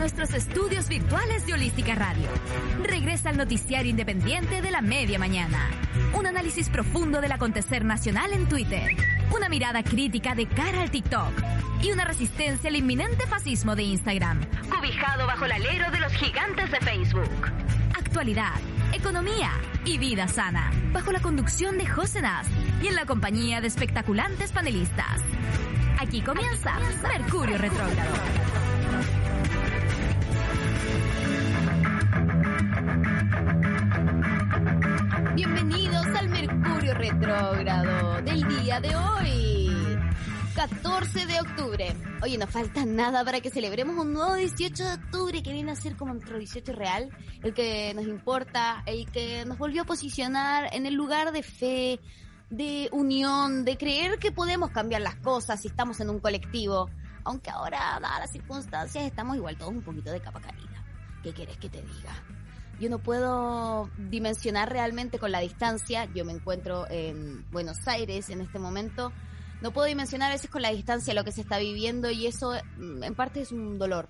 [0.00, 2.26] nuestros estudios virtuales de Holística Radio.
[2.82, 5.68] Regresa al noticiario independiente de la media mañana.
[6.14, 8.96] Un análisis profundo del acontecer nacional en Twitter.
[9.36, 11.30] Una mirada crítica de cara al TikTok.
[11.82, 14.40] Y una resistencia al inminente fascismo de Instagram.
[14.70, 17.52] Cobijado bajo el alero de los gigantes de Facebook.
[17.94, 18.58] Actualidad,
[18.94, 19.52] economía
[19.84, 20.72] y vida sana.
[20.92, 22.46] Bajo la conducción de José Nas
[22.82, 25.20] y en la compañía de espectaculantes panelistas.
[25.98, 28.59] Aquí comienza Mercurio Retrógrado.
[37.20, 39.68] Retrógrado del día de hoy,
[40.54, 41.94] 14 de octubre.
[42.22, 45.76] Oye, no falta nada para que celebremos un nuevo 18 de octubre que viene a
[45.76, 47.10] ser como nuestro 18 real,
[47.42, 52.00] el que nos importa, el que nos volvió a posicionar en el lugar de fe,
[52.48, 56.88] de unión, de creer que podemos cambiar las cosas si estamos en un colectivo.
[57.24, 60.82] Aunque ahora, dadas las circunstancias, estamos igual todos un poquito de capa caída.
[61.22, 62.39] ¿Qué quieres que te diga?
[62.80, 66.08] Yo no puedo dimensionar realmente con la distancia.
[66.14, 69.12] Yo me encuentro en Buenos Aires en este momento.
[69.60, 72.54] No puedo dimensionar a veces con la distancia lo que se está viviendo y eso
[72.78, 74.08] mm, en parte es un dolor.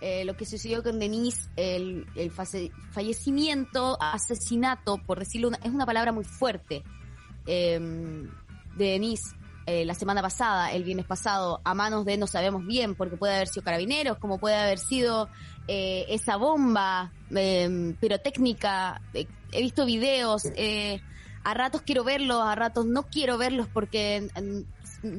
[0.00, 6.12] Eh, lo que sucedió con Denise, el, el fallecimiento, asesinato, por decirlo, es una palabra
[6.12, 6.84] muy fuerte,
[7.46, 7.78] eh,
[8.76, 9.38] de Denise
[9.70, 13.34] eh, la semana pasada, el viernes pasado, a manos de no sabemos bien, porque puede
[13.34, 15.28] haber sido carabineros, como puede haber sido
[15.68, 19.00] eh, esa bomba eh, pirotécnica.
[19.14, 21.00] He visto videos, eh,
[21.44, 24.28] a ratos quiero verlos, a ratos no quiero verlos porque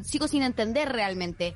[0.04, 1.56] sigo sin entender realmente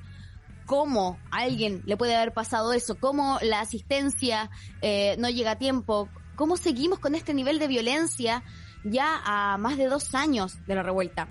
[0.65, 4.49] cómo a alguien le puede haber pasado eso, cómo la asistencia
[4.81, 8.43] eh, no llega a tiempo, cómo seguimos con este nivel de violencia
[8.83, 11.27] ya a más de dos años de la revuelta.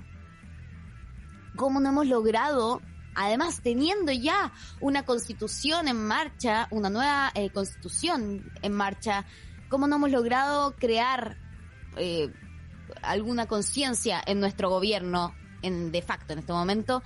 [1.56, 2.80] Cómo no hemos logrado,
[3.14, 9.26] además teniendo ya una constitución en marcha, una nueva eh, constitución en marcha,
[9.68, 11.38] cómo no hemos logrado crear
[11.96, 12.32] eh,
[13.02, 17.02] alguna conciencia en nuestro gobierno, en de facto en este momento,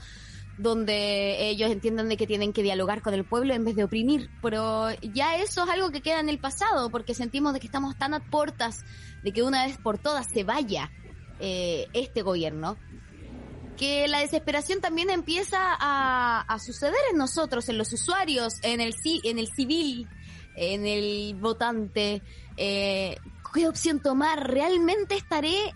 [0.59, 4.31] donde ellos entiendan de que tienen que dialogar con el pueblo en vez de oprimir.
[4.43, 7.97] Pero ya eso es algo que queda en el pasado, porque sentimos de que estamos
[7.97, 8.85] tan a puertas
[9.23, 10.91] de que una vez por todas se vaya
[11.41, 12.79] eh, este gobierno,
[13.77, 18.95] que la desesperación también empieza a, suceder en nosotros, en los usuarios, en el,
[19.25, 20.09] en el civil,
[20.57, 22.23] en el votante.
[22.57, 23.17] Eh,
[23.55, 24.51] ¿Qué opción tomar?
[24.51, 25.73] ¿Realmente estaré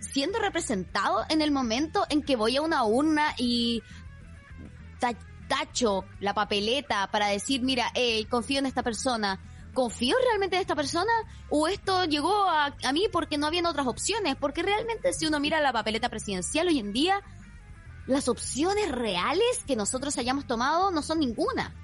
[0.00, 3.82] siendo representado en el momento en que voy a una urna y
[5.48, 9.40] tacho la papeleta para decir, mira, hey, confío en esta persona?
[9.74, 11.12] ¿Confío realmente en esta persona?
[11.48, 14.36] ¿O esto llegó a, a mí porque no habían otras opciones?
[14.36, 17.20] Porque realmente si uno mira la papeleta presidencial hoy en día,
[18.06, 21.74] las opciones reales que nosotros hayamos tomado no son ninguna.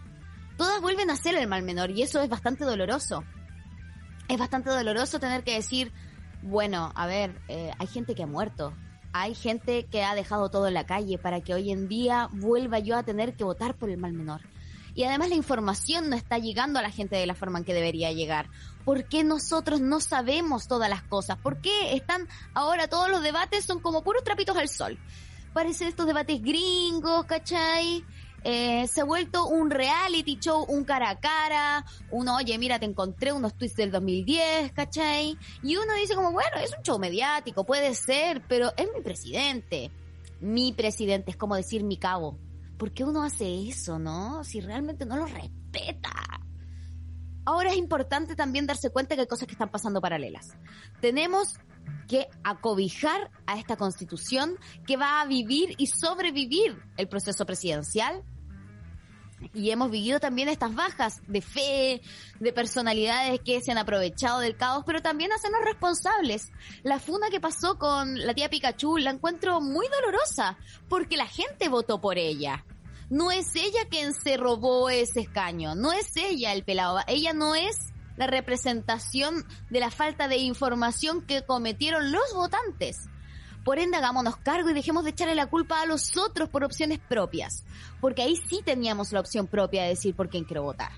[0.57, 3.25] Todas vuelven a ser el mal menor y eso es bastante doloroso.
[4.29, 5.93] Es bastante doloroso tener que decir,
[6.43, 8.73] bueno, a ver, eh, hay gente que ha muerto,
[9.13, 12.79] hay gente que ha dejado todo en la calle para que hoy en día vuelva
[12.79, 14.43] yo a tener que votar por el mal menor.
[14.95, 17.75] Y además la información no está llegando a la gente de la forma en que
[17.75, 18.49] debería llegar.
[18.85, 21.37] ¿Por qué nosotros no sabemos todas las cosas?
[21.37, 24.99] ¿Por qué están ahora todos los debates son como puros trapitos al sol?
[25.57, 28.05] Parecen estos debates gringos, ¿cachai?
[28.45, 32.85] Eh, se ha vuelto un reality show, un cara a cara, uno, oye, mira, te
[32.85, 35.39] encontré unos tweets del 2010, ¿cachai?
[35.63, 39.91] Y uno dice como, bueno, es un show mediático, puede ser, pero es mi presidente.
[40.41, 42.39] Mi presidente, es como decir mi cabo.
[42.77, 44.45] ¿Por qué uno hace eso, no?
[44.45, 46.13] Si realmente no lo respeta.
[47.47, 50.51] Ahora es importante también darse cuenta que hay cosas que están pasando paralelas.
[51.01, 51.55] Tenemos
[52.09, 58.23] que acobijar a esta constitución que va a vivir y sobrevivir el proceso presidencial.
[59.53, 62.01] Y hemos vivido también estas bajas de fe,
[62.41, 66.51] de personalidades que se han aprovechado del caos, pero también hacernos responsables.
[66.83, 70.57] La funa que pasó con la tía Pikachu la encuentro muy dolorosa,
[70.89, 72.65] porque la gente votó por ella.
[73.11, 77.55] No es ella quien se robó ese escaño, no es ella el pelado, ella no
[77.55, 77.77] es
[78.17, 83.09] la representación de la falta de información que cometieron los votantes.
[83.65, 87.01] Por ende, hagámonos cargo y dejemos de echarle la culpa a los otros por opciones
[87.01, 87.65] propias.
[88.01, 90.93] Porque ahí sí teníamos la opción propia de decir por quién quiero votar.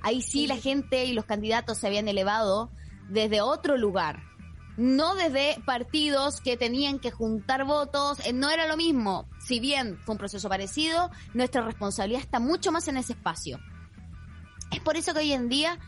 [0.00, 2.70] Ahí sí la gente y los candidatos se habían elevado
[3.10, 4.22] desde otro lugar.
[4.78, 8.20] No desde partidos que tenían que juntar votos.
[8.24, 9.28] Eh, no era lo mismo.
[9.44, 13.58] Si bien fue un proceso parecido, nuestra responsabilidad está mucho más en ese espacio.
[14.70, 15.78] Es por eso que hoy en día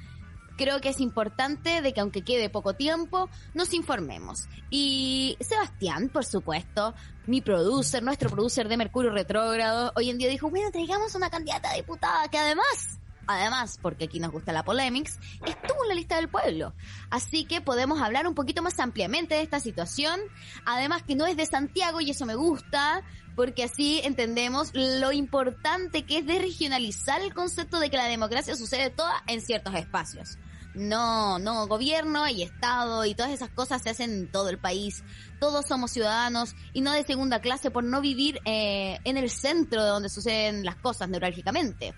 [0.61, 4.47] creo que es importante de que aunque quede poco tiempo, nos informemos.
[4.69, 6.95] Y Sebastián, por supuesto,
[7.27, 11.71] mi producer, nuestro producer de Mercurio Retrógrado, hoy en día dijo, bueno, traigamos una candidata
[11.71, 16.17] a diputada que además además, porque aquí nos gusta la polemics, estuvo en la lista
[16.17, 16.75] del pueblo.
[17.11, 20.19] Así que podemos hablar un poquito más ampliamente de esta situación.
[20.67, 23.05] Además que no es de Santiago y eso me gusta,
[23.37, 28.57] porque así entendemos lo importante que es de regionalizar el concepto de que la democracia
[28.57, 30.37] sucede toda en ciertos espacios.
[30.75, 35.03] No, no, gobierno y Estado y todas esas cosas se hacen en todo el país.
[35.41, 39.83] Todos somos ciudadanos y no de segunda clase por no vivir eh, en el centro
[39.83, 41.95] de donde suceden las cosas neurálgicamente.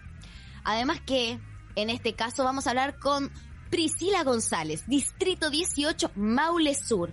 [0.65, 1.39] Además que,
[1.77, 3.31] en este caso, vamos a hablar con
[3.71, 7.13] Priscila González, Distrito 18, Maule Sur,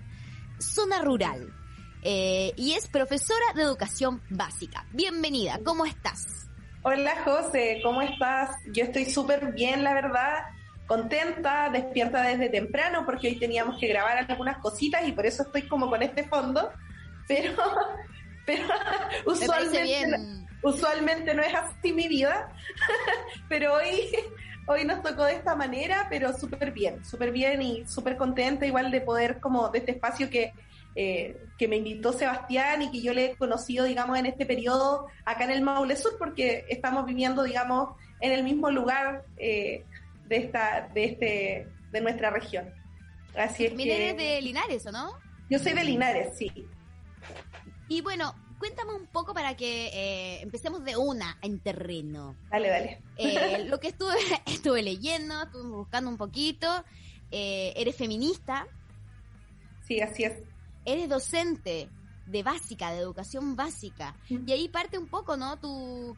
[0.59, 1.53] zona rural.
[2.03, 4.85] Eh, y es profesora de educación básica.
[4.93, 6.47] Bienvenida, ¿cómo estás?
[6.83, 8.51] Hola José, ¿cómo estás?
[8.73, 10.45] Yo estoy súper bien, la verdad
[10.89, 15.67] contenta, despierta desde temprano porque hoy teníamos que grabar algunas cositas y por eso estoy
[15.67, 16.71] como con este fondo,
[17.27, 17.53] pero,
[18.45, 18.63] pero
[19.27, 22.51] usualmente, usualmente no es así mi vida,
[23.49, 24.09] pero hoy,
[24.65, 28.89] hoy nos tocó de esta manera, pero súper bien, súper bien y súper contenta igual
[28.89, 30.53] de poder como de este espacio que,
[30.95, 35.05] eh, que me invitó Sebastián y que yo le he conocido, digamos, en este periodo
[35.23, 39.85] acá en el Maule Sur, porque estamos viviendo, digamos, en el mismo lugar eh,
[40.29, 42.71] de esta, de este, de nuestra región.
[43.35, 44.13] Así es que...
[44.13, 45.11] de Linares, ¿o no?
[45.49, 46.51] Yo soy de Linares, sí.
[47.87, 52.35] Y bueno, cuéntame un poco para que eh, empecemos de una en terreno.
[52.51, 53.01] Dale, dale.
[53.17, 54.13] Eh, lo que estuve,
[54.45, 56.67] estuve leyendo, estuve buscando un poquito.
[57.31, 58.67] Eh, eres feminista.
[59.87, 60.33] Sí, así es.
[60.85, 61.89] Eres docente
[62.27, 64.15] de básica, de educación básica.
[64.29, 65.57] Y ahí parte un poco, ¿no?
[65.57, 66.15] Tu,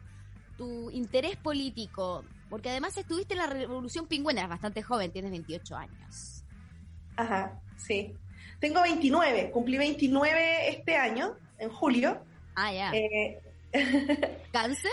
[0.58, 2.24] tu interés político.
[2.52, 6.44] Porque además estuviste en la Revolución Pingüina, eres bastante joven, tienes 28 años.
[7.16, 8.14] Ajá, sí.
[8.60, 12.22] Tengo 29, cumplí 29 este año, en julio.
[12.54, 12.92] Ah, ya.
[12.92, 13.40] Eh,
[14.52, 14.90] ¿Cáncer?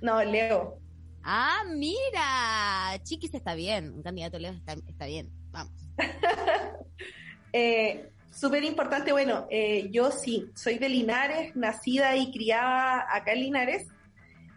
[0.00, 0.76] No, Leo.
[1.22, 3.00] Ah, mira.
[3.04, 4.50] Chiquis está bien, un candidato Leo
[4.88, 5.30] está, bien.
[5.52, 5.72] Vamos.
[7.52, 13.40] eh, Súper importante, bueno, eh, yo sí, soy de Linares, nacida y criada acá en
[13.40, 13.86] Linares.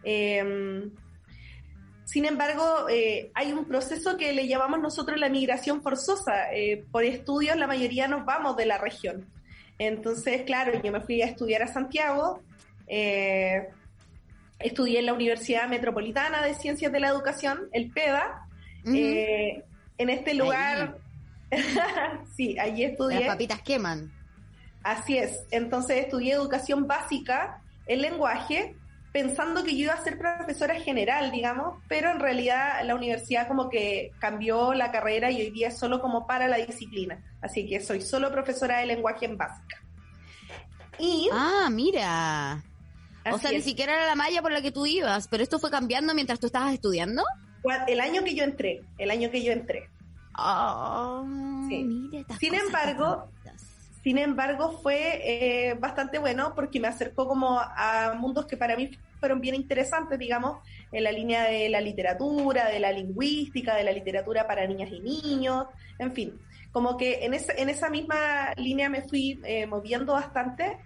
[0.03, 0.89] Eh,
[2.05, 6.53] sin embargo, eh, hay un proceso que le llamamos nosotros la migración forzosa.
[6.53, 9.25] Eh, por estudios, la mayoría nos vamos de la región.
[9.79, 12.41] Entonces, claro, yo me fui a estudiar a Santiago.
[12.87, 13.67] Eh,
[14.59, 18.47] estudié en la Universidad Metropolitana de Ciencias de la Educación, el PEDA.
[18.85, 20.97] en este lugar,
[22.35, 23.21] sí, allí estudié.
[23.21, 24.11] Las papitas queman.
[24.83, 25.45] Así es.
[25.51, 28.75] Entonces estudié educación básica, el lenguaje,
[29.13, 33.69] pensando que yo iba a ser profesora general, digamos, pero en realidad la universidad como
[33.69, 37.23] que cambió la carrera y hoy día es solo como para la disciplina.
[37.39, 39.77] Así que soy solo profesora de lenguaje en básica.
[40.97, 42.63] Y, ah, mira.
[43.31, 45.69] O sea, ni siquiera era la malla por la que tú ibas, pero esto fue
[45.69, 47.23] cambiando mientras tú estabas estudiando.
[47.87, 49.89] El año que yo entré, el año que yo entré.
[50.37, 51.23] Oh,
[51.69, 53.29] Sin embargo,
[54.03, 58.91] sin embargo, fue eh, bastante bueno porque me acercó como a mundos que para mí
[59.19, 60.57] fueron bien interesantes, digamos,
[60.91, 64.99] en la línea de la literatura, de la lingüística, de la literatura para niñas y
[64.99, 65.67] niños,
[65.97, 66.37] en fin,
[66.73, 70.77] como que en, esa, en esa misma línea me fui eh, moviendo bastante.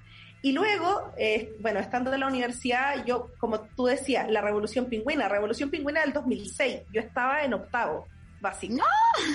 [0.44, 5.28] Y luego, eh, bueno, estando en la universidad, yo, como tú decías, la Revolución Pingüina,
[5.28, 8.06] Revolución Pingüina del 2006, yo estaba en octavo,
[8.40, 8.76] básico.
[8.76, 8.84] ¡No!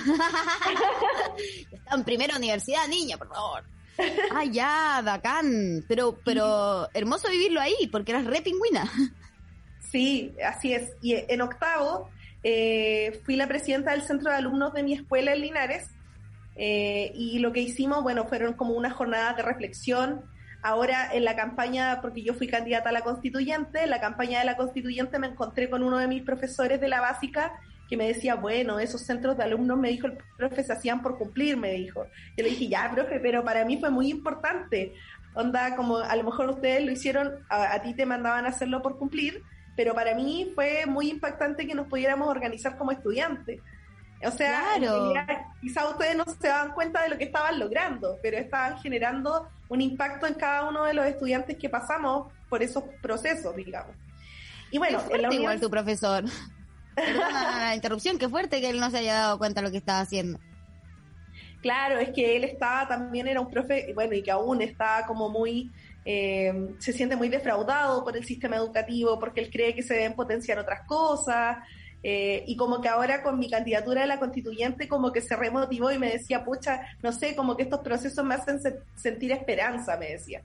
[1.71, 3.63] estaba en primera universidad, niña, por favor.
[4.31, 5.83] Ah, ya, bacán.
[5.87, 8.89] Pero, pero hermoso vivirlo ahí, porque eras re pingüina.
[9.91, 10.91] Sí, así es.
[11.01, 12.09] Y en octavo
[12.43, 15.89] eh, fui la presidenta del centro de alumnos de mi escuela en Linares.
[16.55, 20.21] Eh, y lo que hicimos, bueno, fueron como una jornada de reflexión.
[20.63, 24.45] Ahora en la campaña, porque yo fui candidata a la constituyente, en la campaña de
[24.45, 27.51] la constituyente me encontré con uno de mis profesores de la básica
[27.93, 31.15] que me decía, bueno, esos centros de alumnos, me dijo el profe, se hacían por
[31.15, 32.07] cumplir, me dijo.
[32.35, 34.95] Yo le dije, ya, profe, pero para mí fue muy importante.
[35.35, 38.97] Onda, como a lo mejor ustedes lo hicieron, a, ti te mandaban a hacerlo por
[38.97, 39.43] cumplir,
[39.75, 43.61] pero para mí fue muy impactante que nos pudiéramos organizar como estudiantes.
[44.25, 44.63] O sea,
[45.61, 49.81] quizá ustedes no se daban cuenta de lo que estaban logrando, pero estaban generando un
[49.81, 53.95] impacto en cada uno de los estudiantes que pasamos por esos procesos, digamos.
[54.71, 54.99] Y bueno,
[55.31, 56.23] igual tu profesor.
[56.95, 59.77] Perdona la interrupción, qué fuerte que él no se haya dado cuenta de lo que
[59.77, 60.39] estaba haciendo.
[61.61, 65.29] Claro, es que él estaba también, era un profe, bueno, y que aún está como
[65.29, 65.71] muy,
[66.03, 70.13] eh, se siente muy defraudado por el sistema educativo porque él cree que se deben
[70.13, 71.57] potenciar otras cosas.
[72.05, 75.89] Eh, y como que ahora con mi candidatura de la constituyente como que se remotivó
[75.89, 78.59] y me decía, pucha, no sé, como que estos procesos me hacen
[78.97, 80.41] sentir esperanza, me decía.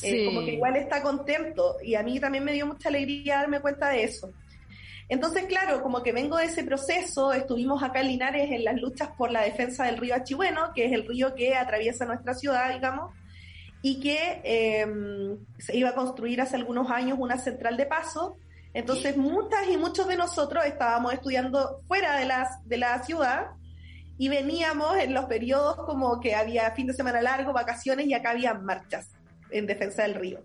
[0.00, 3.60] Eh, como que igual está contento y a mí también me dio mucha alegría darme
[3.60, 4.32] cuenta de eso.
[5.12, 9.10] Entonces, claro, como que vengo de ese proceso, estuvimos acá en Linares en las luchas
[9.10, 13.12] por la defensa del río Achihueno, que es el río que atraviesa nuestra ciudad, digamos,
[13.82, 18.38] y que em, se iba a construir hace algunos años una central de paso.
[18.72, 23.48] Entonces, muchas y muchos de nosotros estábamos estudiando fuera de, las, de la ciudad
[24.16, 28.30] y veníamos en los periodos como que había fin de semana largo, vacaciones y acá
[28.30, 29.10] había marchas
[29.50, 30.40] en defensa del río.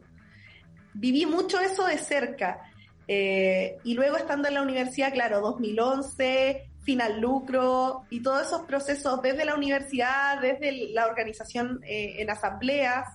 [0.93, 2.59] Viví mucho eso de cerca
[3.08, 9.22] eh, y luego estando en la universidad, claro, 2011, final lucro y todos esos procesos
[9.22, 13.08] desde la universidad, desde la organización eh, en asambleas.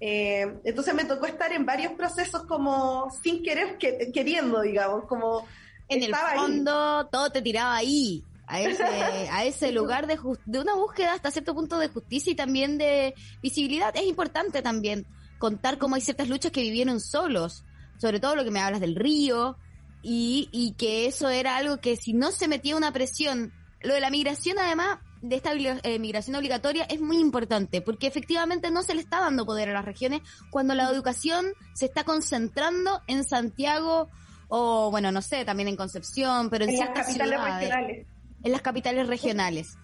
[0.00, 5.46] Eh, entonces me tocó estar en varios procesos como sin querer, queriendo, digamos, como...
[5.88, 8.84] En el fondo todo te tiraba ahí, a ese,
[9.32, 13.14] a ese lugar de, de una búsqueda hasta cierto punto de justicia y también de
[13.42, 13.96] visibilidad.
[13.96, 15.06] Es importante también
[15.38, 17.64] contar cómo hay ciertas luchas que vivieron solos
[17.98, 19.56] sobre todo lo que me hablas del río,
[20.02, 23.52] y, y que eso era algo que si no se metía una presión,
[23.82, 28.70] lo de la migración además, de esta eh, migración obligatoria es muy importante, porque efectivamente
[28.70, 33.02] no se le está dando poder a las regiones cuando la educación se está concentrando
[33.06, 34.08] en Santiago
[34.48, 38.06] o, bueno, no sé, también en Concepción, pero en, ciertas capitales regionales.
[38.42, 39.76] En las capitales regionales.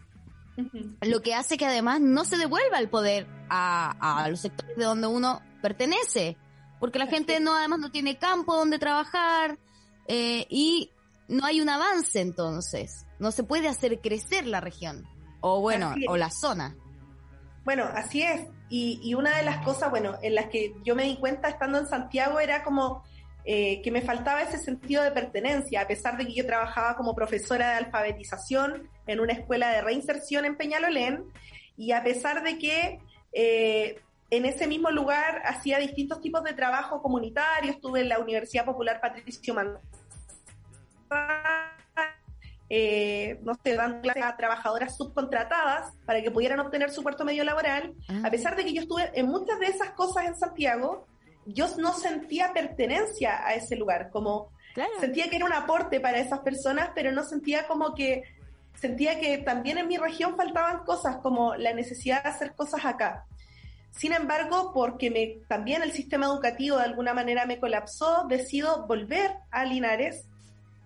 [1.01, 4.85] Lo que hace que además no se devuelva el poder a, a los sectores de
[4.85, 6.37] donde uno pertenece
[6.81, 9.59] porque la gente no además no tiene campo donde trabajar
[10.07, 10.91] eh, y
[11.29, 15.07] no hay un avance entonces, no se puede hacer crecer la región
[15.41, 16.75] o bueno, o la zona.
[17.65, 18.47] Bueno, así es.
[18.71, 21.87] Y, una de las cosas, bueno, en las que yo me di cuenta estando en
[21.87, 23.05] Santiago era como
[23.45, 27.15] eh, que me faltaba ese sentido de pertenencia, a pesar de que yo trabajaba como
[27.15, 31.25] profesora de alfabetización en una escuela de reinserción en Peñalolén,
[31.77, 32.99] y a pesar de que
[33.33, 34.01] eh,
[34.31, 39.01] en ese mismo lugar hacía distintos tipos de trabajo comunitario, estuve en la Universidad Popular
[39.01, 39.81] Patricio Manzano,
[42.71, 47.45] eh, no sé, dando clases a trabajadoras subcontratadas para que pudieran obtener su puerto medio
[47.45, 47.95] laboral.
[48.09, 48.23] Ah.
[48.25, 51.07] A pesar de que yo estuve en muchas de esas cosas en Santiago,
[51.47, 54.51] yo no sentía pertenencia a ese lugar, como
[54.99, 58.23] sentía que era un aporte para esas personas, pero no sentía como que,
[58.81, 63.27] sentía que también en mi región faltaban cosas, como la necesidad de hacer cosas acá.
[63.97, 69.31] Sin embargo, porque me, también el sistema educativo de alguna manera me colapsó, decido volver
[69.51, 70.27] a Linares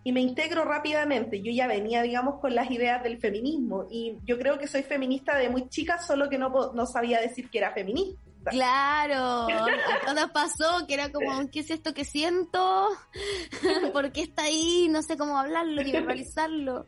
[0.05, 1.43] y me integro rápidamente.
[1.43, 5.37] Yo ya venía, digamos, con las ideas del feminismo y yo creo que soy feminista
[5.37, 8.21] de muy chica, solo que no, no sabía decir que era feminista.
[8.51, 9.47] Claro,
[10.07, 12.89] a pasó que era como, ¿qué es esto que siento?
[13.93, 14.89] ¿Por qué está ahí?
[14.91, 16.87] No sé cómo hablarlo ni verbalizarlo.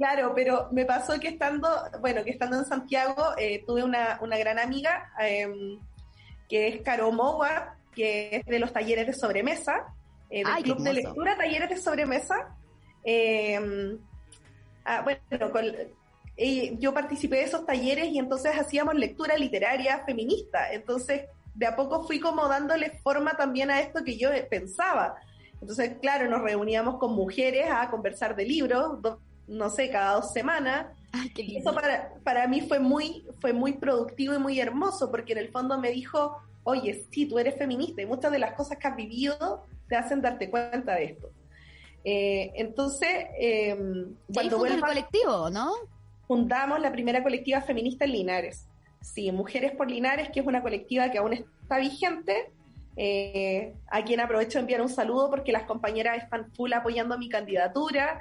[0.00, 1.68] Claro, pero me pasó que estando,
[2.00, 5.78] bueno, que estando en Santiago, eh, tuve una, una, gran amiga, em,
[6.48, 9.92] que es Caro Mowa, que es de los talleres de sobremesa,
[10.30, 12.56] eh, del club de lectura, talleres de sobremesa.
[13.04, 13.98] Em,
[14.86, 15.20] ah, bueno,
[16.78, 20.72] yo participé de esos talleres y entonces hacíamos lectura literaria feminista.
[20.72, 25.16] Entonces, de a poco fui como dándole forma también a esto que yo pensaba.
[25.60, 28.98] Entonces, claro, nos reuníamos con mujeres a conversar de libros,
[29.50, 30.86] no sé, cada dos semanas.
[31.36, 35.48] Eso para, para mí fue muy, fue muy productivo y muy hermoso, porque en el
[35.48, 38.96] fondo me dijo, oye, sí, tú eres feminista y muchas de las cosas que has
[38.96, 41.30] vivido te hacen darte cuenta de esto.
[42.04, 43.76] Eh, entonces, eh,
[44.32, 45.72] cuando el colectivo, ¿no?
[46.26, 48.68] Fundamos la primera colectiva feminista en Linares.
[49.00, 52.52] Sí, Mujeres por Linares, que es una colectiva que aún está vigente,
[52.96, 57.28] eh, a quien aprovecho de enviar un saludo porque las compañeras están full apoyando mi
[57.28, 58.20] candidatura.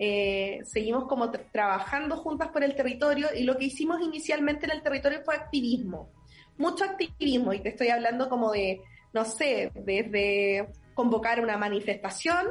[0.00, 4.82] Eh, seguimos como trabajando juntas por el territorio y lo que hicimos inicialmente en el
[4.82, 6.10] territorio fue activismo,
[6.56, 8.80] mucho activismo y te estoy hablando como de,
[9.12, 12.46] no sé, desde convocar una manifestación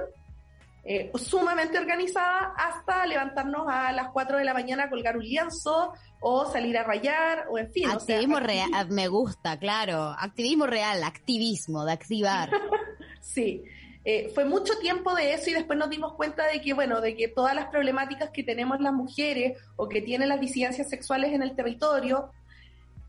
[0.84, 5.94] eh, sumamente organizada hasta levantarnos a las 4 de la mañana a colgar un lienzo
[6.20, 7.90] o salir a rayar o en fin.
[7.90, 12.50] Activismo real, me gusta, claro, activismo real, activismo, de activar.
[13.22, 13.64] sí.
[14.10, 17.14] Eh, fue mucho tiempo de eso y después nos dimos cuenta de que, bueno, de
[17.14, 21.44] que todas las problemáticas que tenemos las mujeres o que tienen las disidencias sexuales en
[21.44, 22.32] el territorio,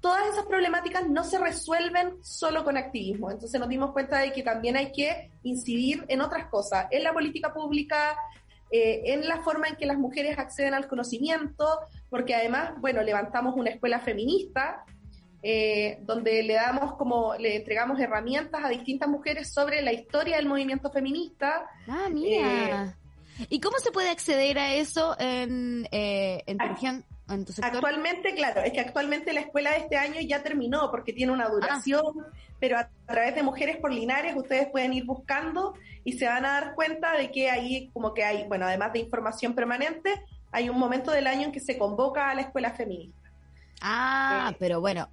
[0.01, 3.31] todas esas problemáticas no se resuelven solo con activismo.
[3.31, 7.13] Entonces nos dimos cuenta de que también hay que incidir en otras cosas, en la
[7.13, 8.19] política pública,
[8.73, 11.79] eh, en la forma en que las mujeres acceden al conocimiento,
[12.11, 14.85] porque además, bueno, levantamos una escuela feminista
[15.43, 20.47] eh, donde le damos como, le entregamos herramientas a distintas mujeres sobre la historia del
[20.47, 21.67] movimiento feminista.
[21.87, 22.97] Ah, mira.
[23.39, 27.05] Eh, ¿Y cómo se puede acceder a eso en, eh, en tu región?
[27.29, 27.75] en tu sector?
[27.75, 31.49] Actualmente, claro, es que actualmente la escuela de este año ya terminó porque tiene una
[31.49, 32.27] duración,
[32.59, 36.53] pero a través de Mujeres por Linares ustedes pueden ir buscando y se van a
[36.61, 40.79] dar cuenta de que ahí como que hay, bueno, además de información permanente, hay un
[40.79, 43.17] momento del año en que se convoca a la escuela feminista.
[43.81, 45.09] Ah, pero bueno,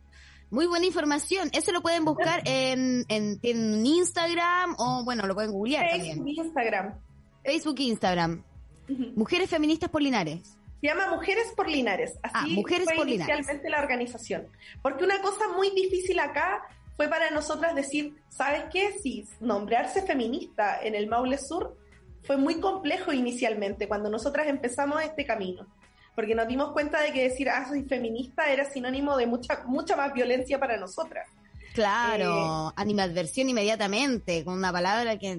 [0.50, 1.50] muy buena información.
[1.54, 6.46] Eso lo pueden buscar en, en, en Instagram o, bueno, lo pueden googlear Facebook, también.
[6.46, 7.00] Instagram.
[7.44, 8.44] Facebook e Instagram.
[9.16, 10.58] Mujeres Feministas por Linares.
[10.82, 12.14] Se llama Mujeres por Linares.
[12.22, 13.36] Así Ah, Mujeres fue por Linares.
[13.36, 14.48] inicialmente la organización.
[14.82, 16.62] Porque una cosa muy difícil acá
[16.96, 18.94] fue para nosotras decir, ¿sabes qué?
[19.02, 21.76] Si nombrarse feminista en el Maule Sur
[22.24, 25.66] fue muy complejo inicialmente cuando nosotras empezamos este camino.
[26.16, 29.96] Porque nos dimos cuenta de que decir, ah, soy feminista era sinónimo de mucha, mucha
[29.96, 31.28] más violencia para nosotras.
[31.74, 35.38] Claro, Eh, animadversión inmediatamente, con una palabra que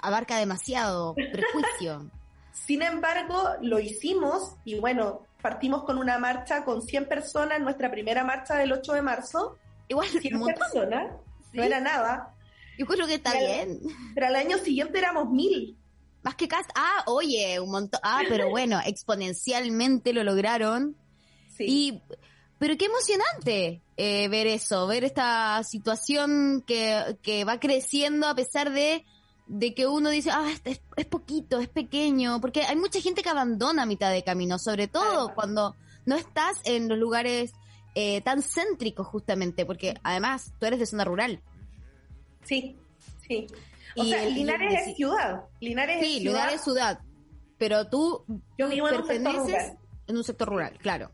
[0.00, 2.08] abarca demasiado prejuicio.
[2.52, 8.24] Sin embargo, lo hicimos y bueno, partimos con una marcha con 100 personas, nuestra primera
[8.24, 9.58] marcha del 8 de marzo.
[9.88, 10.58] Igual, 100 un montón.
[10.58, 11.12] personas,
[11.52, 11.58] Sí.
[11.58, 12.34] no era nada.
[12.78, 13.80] Yo creo que está bien.
[14.14, 15.76] Pero al año siguiente éramos mil.
[16.22, 16.70] Más que cast.
[16.74, 18.00] Ah, oye, un montón.
[18.02, 20.96] Ah, pero bueno, exponencialmente lo lograron.
[21.56, 21.64] Sí.
[21.68, 22.02] Y,
[22.58, 28.72] pero qué emocionante eh, ver eso, ver esta situación que, que va creciendo a pesar
[28.72, 29.04] de,
[29.46, 33.28] de que uno dice, ah, es, es poquito, es pequeño, porque hay mucha gente que
[33.28, 37.52] abandona a mitad de camino, sobre todo cuando no estás en los lugares
[37.94, 41.40] eh, tan céntricos justamente, porque además tú eres de zona rural.
[42.44, 42.76] Sí,
[43.26, 43.46] sí.
[43.94, 45.42] O Y sea, el- Linares y- es ciudad.
[45.60, 46.34] Linares Sí, es ciudad.
[46.34, 47.00] Linares es ciudad,
[47.58, 48.24] pero tú
[48.58, 49.72] Yo vivo en un sector perteneces
[50.08, 51.10] en un sector rural, claro.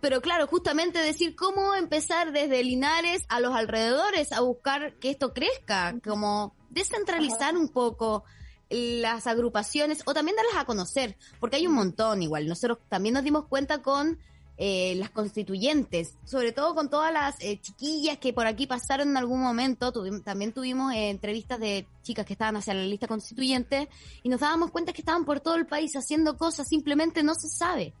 [0.00, 5.32] Pero claro, justamente decir cómo empezar desde Linares a los alrededores a buscar que esto
[5.34, 8.24] crezca, como descentralizar un poco
[8.68, 12.46] las agrupaciones o también darlas a conocer, porque hay un montón igual.
[12.46, 14.18] Nosotros también nos dimos cuenta con
[14.62, 19.16] eh, las constituyentes, sobre todo con todas las eh, chiquillas que por aquí pasaron en
[19.16, 19.90] algún momento.
[19.90, 23.88] Tuvim- también tuvimos eh, entrevistas de chicas que estaban hacia la lista constituyente
[24.22, 27.48] y nos dábamos cuenta que estaban por todo el país haciendo cosas, simplemente no se
[27.48, 27.94] sabe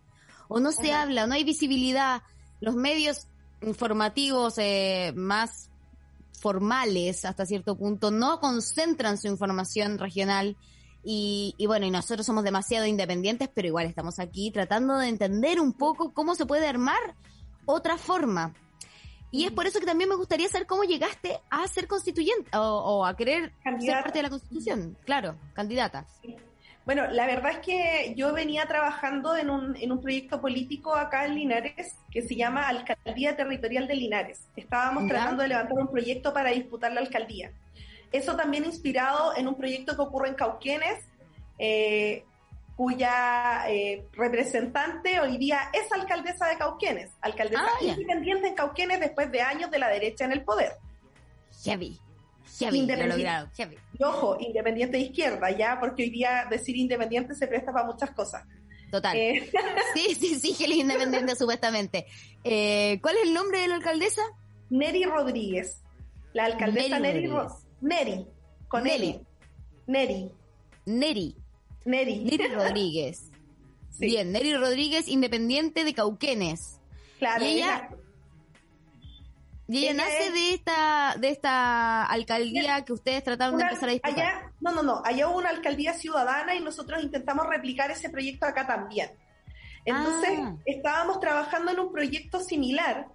[0.48, 1.02] o no se Ajá.
[1.02, 2.22] habla, no hay visibilidad.
[2.60, 3.26] Los medios
[3.62, 5.70] informativos eh, más
[6.40, 10.56] formales hasta cierto punto no concentran su información regional
[11.04, 15.60] y, y bueno, y nosotros somos demasiado independientes, pero igual estamos aquí tratando de entender
[15.60, 17.14] un poco cómo se puede armar
[17.66, 18.54] otra forma.
[19.32, 22.60] Y es por eso que también me gustaría saber cómo llegaste a ser constituyente o,
[22.60, 24.96] o a querer ser parte de la constitución.
[25.04, 26.04] Claro, candidata.
[26.84, 31.26] Bueno, la verdad es que yo venía trabajando en un, en un proyecto político acá
[31.26, 34.40] en Linares que se llama Alcaldía Territorial de Linares.
[34.56, 35.10] Estábamos Ya.
[35.10, 37.52] tratando de levantar un proyecto para disputar la alcaldía.
[38.12, 41.04] Eso también inspirado en un proyecto que ocurre en Cauquenes,
[41.58, 42.24] eh,
[42.76, 49.30] cuya eh, representante hoy día es alcaldesa de Cauquenes, alcaldesa Ah, independiente en Cauquenes después
[49.30, 50.72] de años de la derecha en el poder.
[51.64, 52.00] Heavy.
[52.58, 53.50] Heavy, lo Independiente.
[53.56, 53.78] Heavy.
[53.98, 58.10] Y ojo, independiente de izquierda, ya, porque hoy día decir independiente se presta para muchas
[58.10, 58.44] cosas.
[58.90, 59.16] Total.
[59.16, 59.50] Eh,
[59.94, 62.06] Sí, sí, sí, que es independiente supuestamente.
[62.44, 64.22] Eh, ¿Cuál es el nombre de la alcaldesa?
[64.70, 65.82] Neri Rodríguez.
[66.32, 67.56] La alcaldesa Neri Neri Ro-.
[67.80, 68.26] Neri.
[68.68, 69.20] Con Neri.
[69.86, 70.30] Neri.
[70.86, 71.36] Neri.
[71.84, 72.18] Neri.
[72.24, 73.26] Neri Rodríguez.
[73.90, 76.80] Sí, Bien, Neri Rodríguez, independiente de Cauquenes.
[77.18, 77.96] Claro, y ella- ella-
[79.68, 83.68] Y ella, Ella nace es- de esta, de esta alcaldía que ustedes trataron de una-
[83.72, 84.18] empezar a disputar.
[84.18, 85.02] allá, no, no, no.
[85.04, 89.10] Allá hubo una alcaldía ciudadana y nosotros intentamos replicar ese proyecto acá también.
[89.84, 90.56] Entonces, Ah.
[90.64, 93.06] estábamos trabajando en un proyecto similar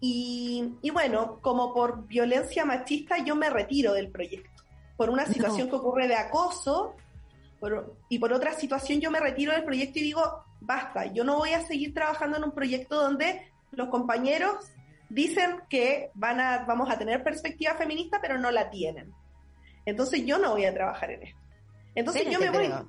[0.00, 4.50] y, y bueno, como por violencia machista, yo me retiro del proyecto.
[4.96, 5.32] Por una No.
[5.32, 6.94] situación que ocurre de acoso
[7.60, 11.36] por- y por otra situación yo me retiro del proyecto y digo, basta, yo no
[11.36, 14.56] voy a seguir trabajando en un proyecto donde los compañeros
[15.08, 19.12] dicen que van a, vamos a tener perspectiva feminista, pero no la tienen.
[19.86, 21.38] Entonces yo no voy a trabajar en esto.
[21.94, 22.66] Entonces yo me voy.
[22.66, 22.88] pero-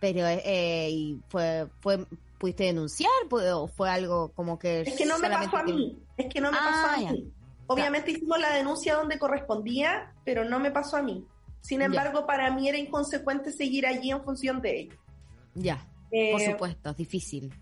[0.00, 2.06] Pero, eh, ¿y fue, fue,
[2.38, 3.10] ¿pudiste denunciar?
[3.30, 4.82] ¿Fue- ¿O fue algo como que...
[4.82, 5.98] Es que no me pasó a mí.
[6.16, 7.12] Es que no me Ah, pasó a ya.
[7.12, 7.32] mí.
[7.66, 11.24] Obviamente hicimos la denuncia donde correspondía, pero no me pasó a mí.
[11.60, 11.86] Sin Ya.
[11.86, 14.96] embargo, para mí era inconsecuente seguir allí en función de ello.
[15.54, 17.52] Ya, Eh, por supuesto, es difícil.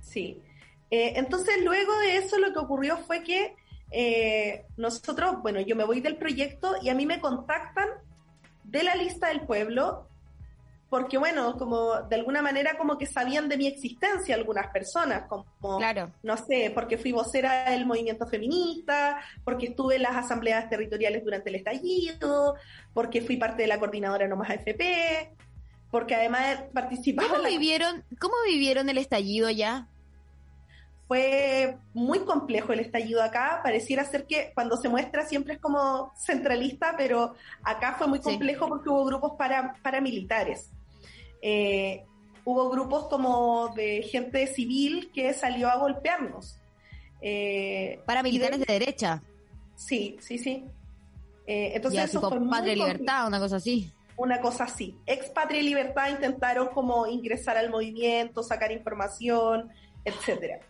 [0.00, 0.40] Sí.
[0.90, 3.54] Eh, entonces, luego de eso, lo que ocurrió fue que
[3.90, 7.88] eh, nosotros, bueno, yo me voy del proyecto y a mí me contactan
[8.64, 10.08] de la lista del pueblo,
[10.94, 15.44] porque, bueno, como de alguna manera como que sabían de mi existencia algunas personas, como,
[15.78, 16.12] Claro.
[16.22, 21.50] no sé, porque fui vocera del movimiento feminista, porque estuve en las asambleas territoriales durante
[21.50, 22.54] el estallido,
[22.92, 25.32] porque fui parte de la coordinadora No Más AFP,
[25.90, 29.88] porque además he participado ¿Cómo en la vivieron, ¿Cómo vivieron el estallido ya?
[31.08, 33.60] fue muy complejo el estallido acá.
[33.64, 38.68] Pareciera ser que cuando se muestra siempre es como centralista, pero acá fue muy complejo
[38.68, 40.70] porque hubo grupos para, paramilitares.
[41.46, 42.04] Eh,
[42.44, 46.58] hubo grupos como de gente civil que salió a golpearnos.
[47.20, 49.22] Eh, paramilitares de, derecha.
[49.76, 50.64] Sí, sí, sí.
[51.46, 54.96] Eh, entonces eso fue Padre Libertad, una cosa así una cosa así.
[55.06, 59.70] Ex Patria y Libertad intentaron como ingresar al movimiento, sacar información,
[60.04, 60.60] etcétera.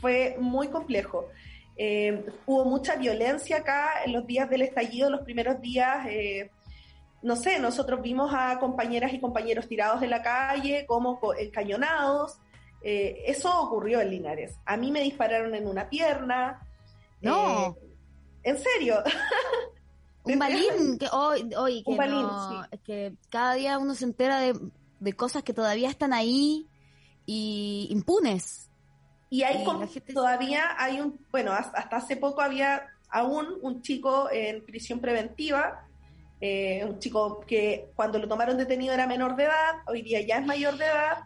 [0.00, 1.28] Fue muy complejo.
[1.76, 6.06] Eh, hubo mucha violencia acá en los días del estallido, los primeros días.
[6.08, 6.50] Eh,
[7.22, 12.38] no sé, nosotros vimos a compañeras y compañeros tirados de la calle, como encañonados.
[12.82, 14.58] Eh, eso ocurrió en Linares.
[14.64, 16.66] A mí me dispararon en una pierna.
[17.20, 17.76] No.
[18.42, 19.02] en serio.
[20.24, 25.52] Un balín, que hoy, hoy que, que cada día uno se entera de, cosas que
[25.52, 26.68] todavía están ahí
[27.26, 28.70] y impunes.
[29.30, 29.64] Y hay
[30.14, 35.88] todavía hay un, bueno, hasta hace poco había aún un chico en prisión preventiva,
[36.44, 40.38] eh, un chico que cuando lo tomaron detenido era menor de edad, hoy día ya
[40.38, 41.18] es mayor de edad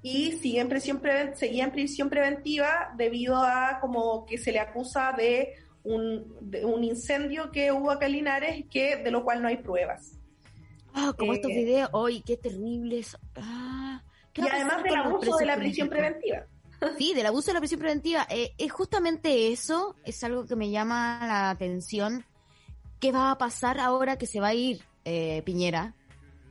[0.00, 1.02] y sigue en prisión
[1.34, 7.50] seguía en prisión preventiva debido a como que se le acusa de un, un incendio
[7.50, 10.12] que hubo acá en Linares, que, de lo cual no hay pruebas.
[10.94, 13.18] Ah, como estos eh, videos, ¡ay, qué terribles!
[13.34, 16.46] Ah, y además del abuso de la prisión preventiva.
[16.98, 18.26] Sí, del abuso de la prisión preventiva.
[18.28, 22.26] Eh, es justamente eso, es algo que me llama la atención.
[23.04, 25.94] ¿Qué va a pasar ahora que se va a ir eh, Piñera?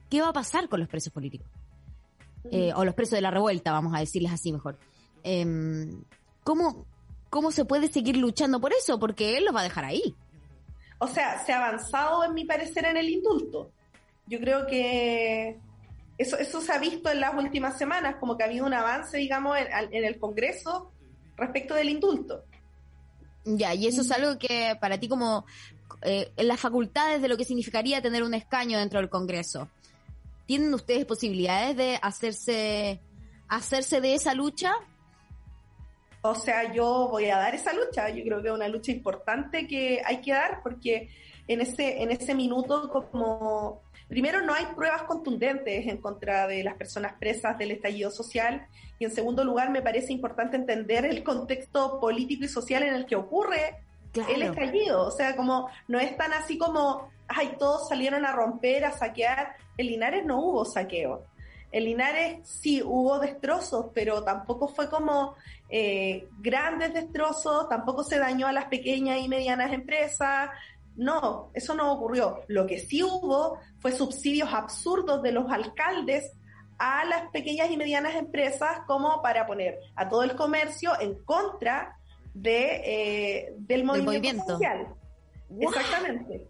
[0.08, 1.48] ¿Qué va a pasar con los presos políticos?
[2.76, 4.78] o los presos de la revuelta, vamos a decirles así mejor.
[5.24, 6.04] Em,
[6.44, 6.86] ¿Cómo,
[7.32, 9.00] ¿cómo se puede seguir luchando por eso?
[9.00, 10.16] Porque él los va a dejar ahí.
[11.00, 13.72] O sea, se ha avanzado, en mi parecer, en el indulto.
[14.28, 15.58] Yo creo que
[16.20, 19.18] eso, eso se ha visto en las últimas semanas, como que ha habido un avance,
[19.18, 20.92] digamos, en, el Congreso
[21.36, 22.44] respecto del indulto.
[23.44, 25.46] Ya, y eso es algo que para ti como
[26.02, 29.70] eh, en las facultades de lo que significaría tener un escaño dentro del Congreso,
[30.46, 33.00] ¿tienen ustedes posibilidades de hacerse,
[33.48, 34.74] hacerse de esa lucha?
[36.22, 38.10] O sea, yo voy a dar esa lucha.
[38.10, 41.10] Yo creo que es una lucha importante que hay que dar porque
[41.48, 46.76] en ese, en ese minuto como primero no hay pruebas contundentes en contra de las
[46.76, 48.68] personas presas del estallido social
[49.00, 53.06] y en segundo lugar me parece importante entender el contexto político y social en el
[53.06, 55.08] que ocurre el estallido.
[55.08, 59.56] O sea, como no es tan así como, ay, todos salieron a romper, a saquear.
[59.78, 61.26] En Linares no hubo saqueo.
[61.72, 65.36] En Linares sí hubo destrozos, pero tampoco fue como
[65.70, 70.52] eh, grandes destrozos, tampoco se dañó a las pequeñas y medianas empresas.
[70.96, 72.42] No, eso no ocurrió.
[72.48, 76.32] Lo que sí hubo fue subsidios absurdos de los alcaldes
[76.78, 81.98] a las pequeñas y medianas empresas como para poner a todo el comercio en contra
[82.34, 84.88] de, eh, del movimiento, social.
[85.60, 86.48] Exactamente.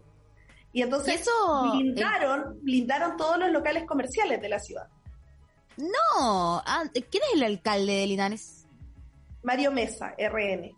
[0.72, 4.88] Y entonces eso, blindaron, blindaron todos los locales comerciales de la ciudad.
[5.76, 8.66] No, ah, ¿quién es el alcalde de Linares?
[9.42, 10.74] Mario Mesa, RN.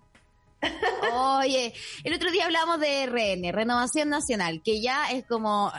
[1.12, 5.72] Oye, el otro día hablamos de RN, Renovación Nacional, que ya es como,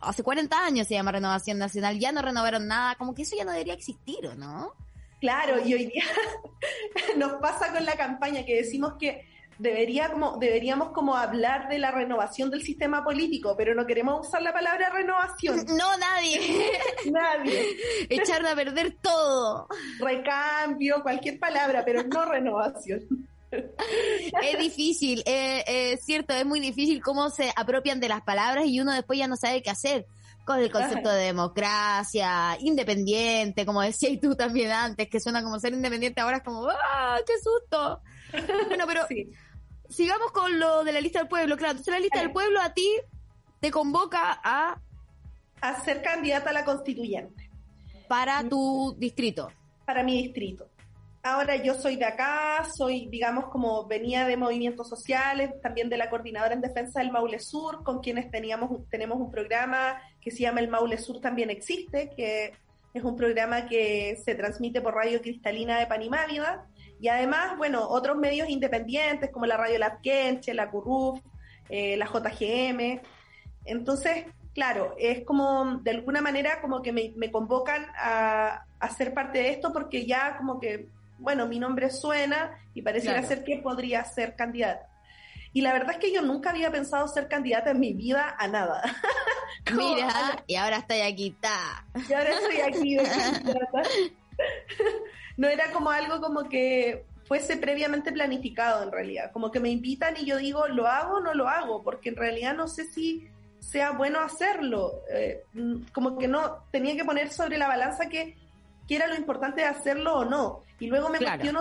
[0.00, 3.44] hace 40 años se llama Renovación Nacional, ya no renovaron nada, como que eso ya
[3.44, 4.72] no debería existir, ¿o no?
[5.20, 6.04] Claro, y hoy día
[7.16, 9.26] nos pasa con la campaña que decimos que
[9.58, 14.42] debería como, deberíamos como hablar de la renovación del sistema político, pero no queremos usar
[14.42, 15.66] la palabra renovación.
[15.78, 16.40] No, nadie.
[17.10, 17.76] nadie.
[18.08, 19.68] Echar a perder todo.
[19.98, 23.28] Recambio, cualquier palabra, pero no renovación.
[23.50, 28.78] Es difícil, eh, es cierto, es muy difícil cómo se apropian de las palabras y
[28.80, 30.06] uno después ya no sabe qué hacer
[30.48, 35.74] con el concepto de democracia, independiente, como decías tú también antes, que suena como ser
[35.74, 38.00] independiente, ahora es como, ¡ah, qué susto!
[38.66, 39.02] Bueno, pero
[39.90, 41.54] sigamos con lo de la lista del pueblo.
[41.58, 42.88] Claro, entonces la lista del pueblo a ti
[43.60, 44.80] te convoca a...
[45.60, 47.50] A ser candidata a la constituyente.
[48.08, 49.52] Para tu distrito.
[49.84, 50.70] Para mi distrito.
[51.22, 56.08] Ahora yo soy de acá, soy, digamos, como venía de movimientos sociales, también de la
[56.10, 60.60] coordinadora en defensa del Maule Sur, con quienes teníamos, tenemos un programa que se llama
[60.60, 62.52] El Maule Sur también existe, que
[62.94, 66.66] es un programa que se transmite por Radio Cristalina de Panimávida
[67.00, 71.20] y además, bueno, otros medios independientes como la Radio La Quenche, la CURUF,
[71.68, 73.00] eh, la JGM.
[73.64, 79.38] Entonces, claro, es como, de alguna manera, como que me, convocan a, a, ser parte
[79.38, 84.04] de esto porque ya como que, bueno, mi nombre suena y pareciera ser que podría
[84.04, 84.88] ser candidata.
[85.52, 88.48] Y la verdad es que yo nunca había pensado ser candidata en mi vida a
[88.48, 88.82] nada.
[89.74, 91.86] Mira, y ahora estoy aquí, está.
[92.08, 93.82] Y ahora estoy aquí de candidata.
[95.36, 99.30] no era como algo como que, fuese previamente planificado en realidad.
[99.32, 101.82] Como que me invitan y yo digo, ¿lo hago o no lo hago?
[101.82, 103.28] Porque en realidad no sé si
[103.60, 105.02] sea bueno hacerlo.
[105.12, 108.38] Eh, mm, como que no, tenía que poner sobre la balanza que,
[108.88, 110.62] que era lo importante de hacerlo o no.
[110.80, 111.60] Y luego me cuestiono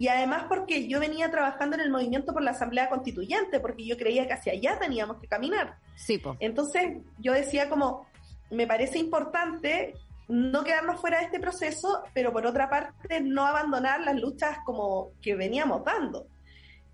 [0.00, 3.98] y además porque yo venía trabajando en el movimiento por la Asamblea Constituyente, porque yo
[3.98, 5.76] creía que hacia allá teníamos que caminar.
[5.94, 6.38] Sí, po.
[6.40, 8.06] Entonces yo decía como,
[8.50, 9.92] me parece importante
[10.26, 15.10] no quedarnos fuera de este proceso, pero por otra parte no abandonar las luchas como
[15.20, 16.26] que veníamos dando.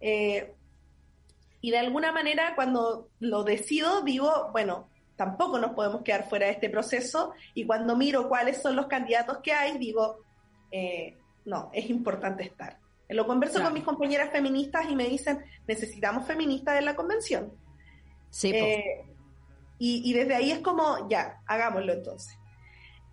[0.00, 0.52] Eh,
[1.60, 6.52] y de alguna manera cuando lo decido digo, bueno, tampoco nos podemos quedar fuera de
[6.52, 10.18] este proceso y cuando miro cuáles son los candidatos que hay, digo,
[10.70, 12.78] eh, no, es importante estar.
[13.08, 17.52] Lo converso con mis compañeras feministas y me dicen, necesitamos feministas en la convención.
[18.30, 18.50] Sí.
[18.50, 19.04] Eh,
[19.78, 22.36] y, y desde ahí es como, ya, hagámoslo entonces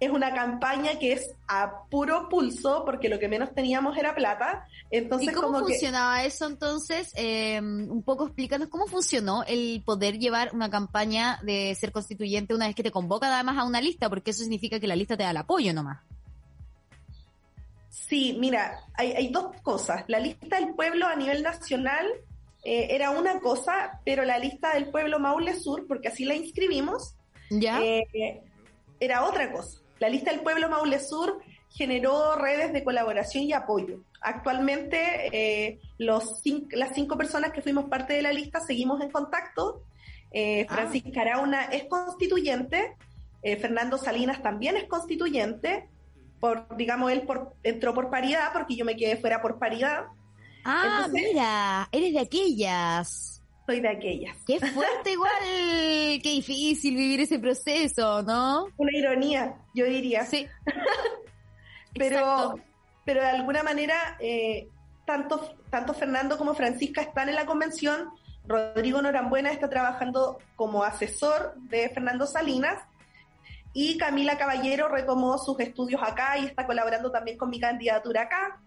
[0.06, 4.68] es una campaña que es a puro pulso, porque lo que menos teníamos era plata.
[4.92, 7.12] Entonces, ¿Y cómo funcionaba eso entonces?
[7.16, 12.68] Em, un poco explícanos cómo funcionó el poder llevar una campaña de ser constituyente una
[12.68, 15.24] vez que te convoca además a una lista, porque eso significa que la lista te
[15.24, 16.00] da el apoyo nomás.
[17.90, 20.04] Sí, mira, hay, dos cosas.
[20.08, 22.06] La lista del pueblo a nivel nacional
[22.64, 27.16] eh, era una cosa, pero la lista del pueblo Maule Sur, porque así la inscribimos,
[27.50, 27.82] ¿Ya?
[27.82, 28.42] Eh,
[29.00, 29.83] era otra cosa.
[30.00, 34.00] La lista del pueblo Maule Sur generó redes de colaboración y apoyo.
[34.22, 39.84] Actualmente, eh, los las cinco personas que fuimos parte de la lista seguimos en contacto.
[40.32, 40.74] Eh, ah.
[40.74, 42.96] Francisca Arauna es constituyente,
[43.42, 45.90] eh, Fernando Salinas también es constituyente,
[46.40, 50.06] por, digamos, él por, entró por paridad, porque yo me quedé fuera por paridad.
[50.66, 53.33] Ah, mira, eres de aquellas
[53.66, 54.38] soy de aquellas.
[54.46, 55.32] Qué fuerte igual,
[56.24, 58.68] qué difícil vivir ese proceso, ¿no?
[58.78, 60.26] Una ironía, yo diría.
[60.26, 60.48] Sí.
[61.96, 62.56] pero,
[63.06, 64.68] pero de alguna manera, eh,
[65.06, 68.10] tanto, tanto Fernando como Francisca están en la convención.
[68.46, 72.78] Rodrigo Norambuena está trabajando como asesor de Fernando Salinas
[73.74, 78.62] y Camila Caballero retomó sus estudios acá y está colaborando también con mi candidatura acá.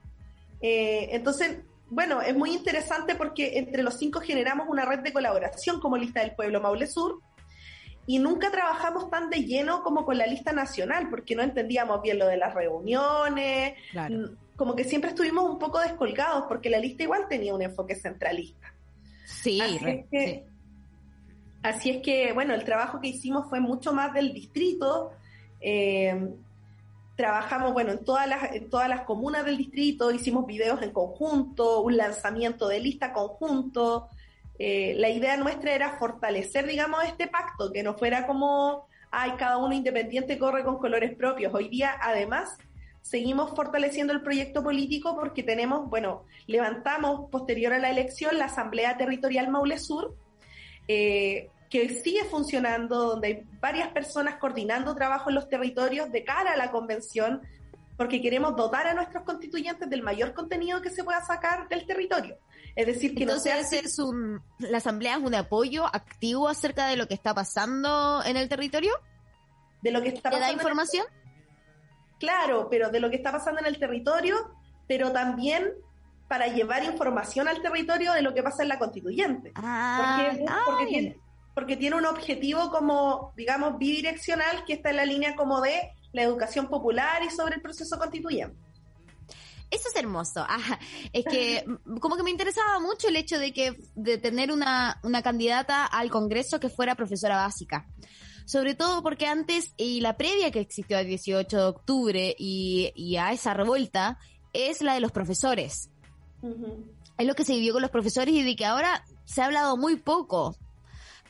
[0.61, 5.81] Eh, entonces, bueno, es muy interesante porque entre los cinco generamos una red de colaboración
[5.81, 7.21] como Lista del Pueblo Maule Sur
[8.07, 12.19] y nunca trabajamos tan de lleno como con la lista nacional porque no entendíamos bien
[12.19, 13.75] lo de las reuniones,
[14.57, 18.73] como que siempre estuvimos un poco descolgados porque la lista igual tenía un enfoque centralista.
[19.25, 20.45] Sí, así, es que,
[21.63, 25.13] así es que, bueno, el trabajo que hicimos fue mucho más del distrito.
[25.61, 26.31] Eh,
[27.17, 31.81] trabajamos, bueno, en todas las, en todas las comunas del distrito, hicimos videos en conjunto,
[31.81, 34.09] un lanzamiento de lista conjunto.
[34.59, 39.57] Eh, la idea nuestra era fortalecer, digamos, este pacto, que no fuera como, ay, cada
[39.57, 41.55] uno independiente corre con colores propios.
[41.55, 42.59] Hoy día, además,
[43.01, 48.99] seguimos fortaleciendo el proyecto político porque tenemos, bueno, levantamos posterior a la elección la Asamblea
[48.99, 50.15] Territorial Maule Sur,
[50.87, 56.53] eh, que sigue funcionando, donde hay varias personas coordinando trabajo en los territorios de cara
[56.53, 57.43] a la convención,
[57.97, 62.39] porque queremos dotar a nuestros constituyentes del mayor contenido que se pueda sacar del territorio.
[62.75, 63.59] Es decir, que no sea...
[63.59, 68.37] Es un, ¿La Asamblea es un apoyo activo acerca de lo que está pasando en
[68.37, 68.93] el territorio?
[69.83, 70.47] De lo que está pasando.
[70.47, 71.07] ¿Te da información?
[72.19, 74.55] Claro, pero de lo que está pasando en el territorio,
[74.87, 75.73] pero también
[76.29, 79.53] para llevar información al territorio de lo que pasa en la constituyente.
[79.55, 80.29] Ah,
[80.67, 81.21] porque, tiene,
[81.57, 86.23] porque tiene un objetivo como, digamos, bidireccional que está en la línea como de la
[86.23, 88.55] educación popular y sobre el proceso constituyente.
[89.71, 90.45] Eso es hermoso.
[90.47, 90.79] Ah,
[91.15, 91.65] es que
[92.01, 96.11] como que me interesaba mucho el hecho de que de tener una, una candidata al
[96.11, 97.89] Congreso que fuera profesora básica.
[98.45, 103.17] Sobre todo porque antes y la previa que existió el 18 de octubre y, y
[103.17, 104.19] a esa revuelta
[104.53, 105.89] es la de los profesores.
[107.17, 109.79] Es lo que se vivió con los profesores y de que ahora se ha hablado
[109.79, 110.55] muy poco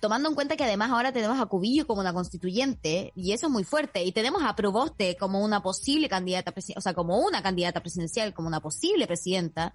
[0.01, 3.53] tomando en cuenta que además ahora tenemos a Cubillo como una constituyente, y eso es
[3.53, 7.81] muy fuerte, y tenemos a Proboste como una posible candidata, o sea, como una candidata
[7.81, 9.75] presidencial, como una posible presidenta,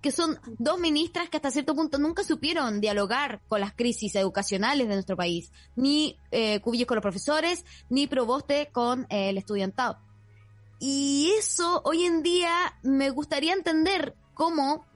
[0.00, 4.88] que son dos ministras que hasta cierto punto nunca supieron dialogar con las crisis educacionales
[4.88, 9.98] de nuestro país, ni eh, Cubillo con los profesores, ni Proboste con eh, el estudiantado.
[10.78, 14.86] Y eso hoy en día me gustaría entender cómo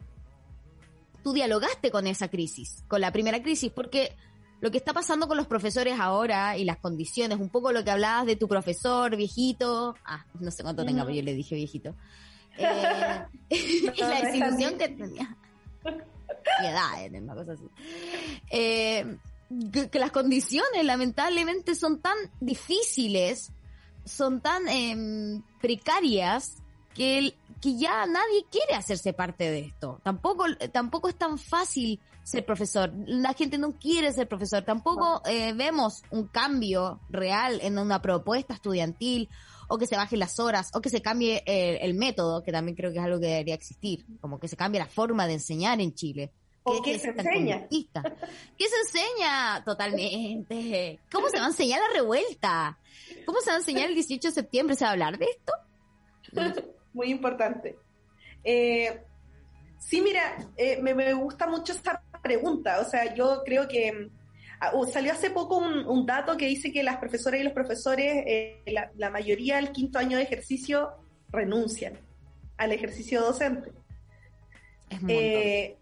[1.22, 4.16] tú dialogaste con esa crisis, con la primera crisis, porque
[4.64, 7.90] lo que está pasando con los profesores ahora y las condiciones, un poco lo que
[7.90, 11.94] hablabas de tu profesor viejito, ah, no sé cuánto tenga, pero yo le dije viejito,
[12.57, 13.27] eh,
[13.98, 15.37] la desilusión que tenía,
[15.85, 17.68] mi edad, eh, una cosa así,
[18.50, 19.18] eh,
[19.70, 23.53] que, las condiciones lamentablemente son tan difíciles,
[24.07, 26.57] son tan em, precarias,
[26.94, 30.00] que, que ya nadie quiere hacerse parte de esto.
[30.03, 32.92] Tampoco, tampoco es tan fácil ser profesor.
[33.06, 34.64] La gente no quiere ser profesor.
[34.64, 39.28] Tampoco eh, vemos un cambio real en una propuesta estudiantil
[39.68, 42.76] o que se bajen las horas o que se cambie el, el método, que también
[42.76, 45.80] creo que es algo que debería existir, como que se cambie la forma de enseñar
[45.80, 46.32] en Chile.
[46.66, 47.68] ¿O qué se enseña?
[47.68, 49.62] ¿Qué se enseña?
[49.64, 50.98] Totalmente.
[51.12, 52.78] ¿Cómo se va a enseñar la revuelta?
[53.26, 54.74] ¿Cómo se va a enseñar el 18 de septiembre?
[54.74, 55.52] ¿Se va a hablar de esto?
[56.94, 57.76] Muy importante.
[58.42, 58.98] Eh,
[59.78, 62.80] sí, mira, eh, me, gusta mucho esta pregunta.
[62.80, 64.10] O sea, yo creo que
[64.58, 68.24] ah, uh, salió hace poco un, dato que dice que las profesoras y los profesores,
[68.26, 68.64] eh,
[68.96, 70.90] la, mayoría del quinto año de ejercicio
[71.30, 71.92] renuncian
[72.56, 73.70] al ejercicio docente.
[74.90, 75.76] Es muy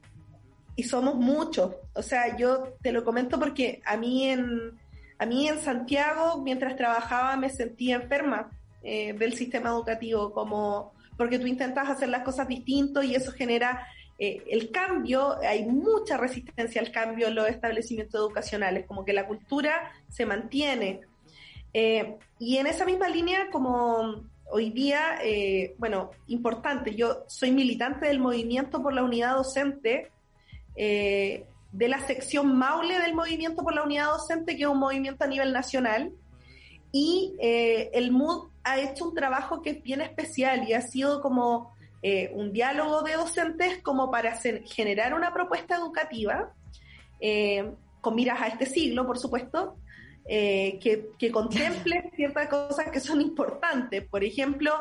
[0.77, 1.75] y somos muchos.
[1.95, 4.79] O sea, yo te lo comento porque a mí en,
[5.19, 8.51] a mí en Santiago, mientras trabajaba, me sentía enferma
[8.83, 13.87] eh, del sistema educativo, como porque tú intentas hacer las cosas distintos y eso genera
[14.19, 19.27] eh, el cambio, hay mucha resistencia al cambio en los establecimientos educacionales, como que la
[19.27, 21.01] cultura se mantiene.
[21.75, 25.19] Eh, y en esa misma línea, como hoy día,
[25.79, 30.11] bueno, importante, yo soy militante del movimiento por la unidad docente,
[30.77, 35.25] eh, de la sección Maule del Movimiento por la Unidad Docente, que es un movimiento
[35.25, 36.13] a nivel nacional.
[36.93, 41.23] Y eh, el MUD ha hecho un trabajo que es bien especial y ha sido
[41.23, 46.53] como eh, un diálogo de docentes como para hacer, generar una propuesta educativa,
[48.01, 49.77] con miras a este siglo, por supuesto,
[50.27, 54.05] que, que contemple ciertas cosas que son importantes.
[54.09, 54.73] Por ejemplo,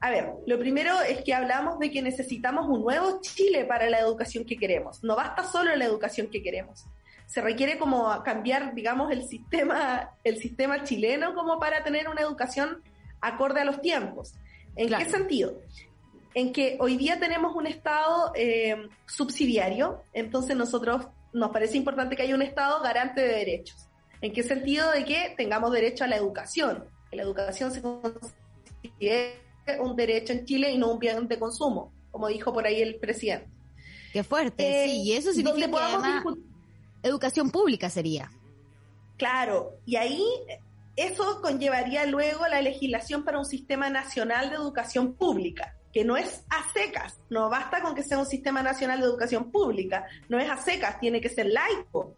[0.00, 3.98] a ver, lo primero es que hablamos de que necesitamos un nuevo Chile para la
[3.98, 5.02] educación que queremos.
[5.02, 6.84] No basta solo la educación que queremos.
[7.26, 12.82] Se requiere como cambiar, digamos, el sistema, el sistema chileno como para tener una educación
[13.20, 14.34] acorde a los tiempos.
[14.76, 15.58] ¿En qué sentido?
[16.36, 22.24] En que hoy día tenemos un Estado eh, subsidiario, entonces nosotros nos parece importante que
[22.24, 23.88] haya un Estado garante de derechos.
[24.20, 24.90] ¿En qué sentido?
[24.92, 29.40] De que tengamos derecho a la educación, que la educación se considere
[29.80, 32.96] un derecho en Chile y no un bien de consumo, como dijo por ahí el
[32.96, 33.48] presidente.
[34.12, 36.22] Qué fuerte, sí, y eso significa que además
[37.02, 38.30] educación pública sería.
[39.16, 40.22] Claro, y ahí
[40.96, 46.44] eso conllevaría luego la legislación para un sistema nacional de educación pública, que no es
[46.50, 50.50] a secas, no basta con que sea un sistema nacional de educación pública, no es
[50.50, 52.14] a secas, tiene que ser laico,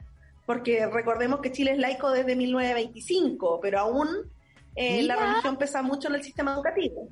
[0.47, 4.09] porque recordemos que Chile es laico desde 1925, pero aún
[4.75, 7.09] eh, la religión pesa mucho en el sistema educativo.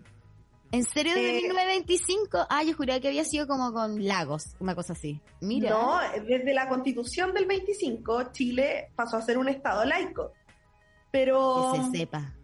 [0.73, 2.37] ¿En serio de 1925?
[2.37, 5.21] Eh, ah, yo juraba que había sido como con Lagos, una cosa así.
[5.41, 5.71] Mira.
[5.71, 10.33] No, desde la constitución del 25, Chile pasó a ser un estado laico.
[11.13, 11.75] Pero.
[11.75, 12.35] Que se sepa.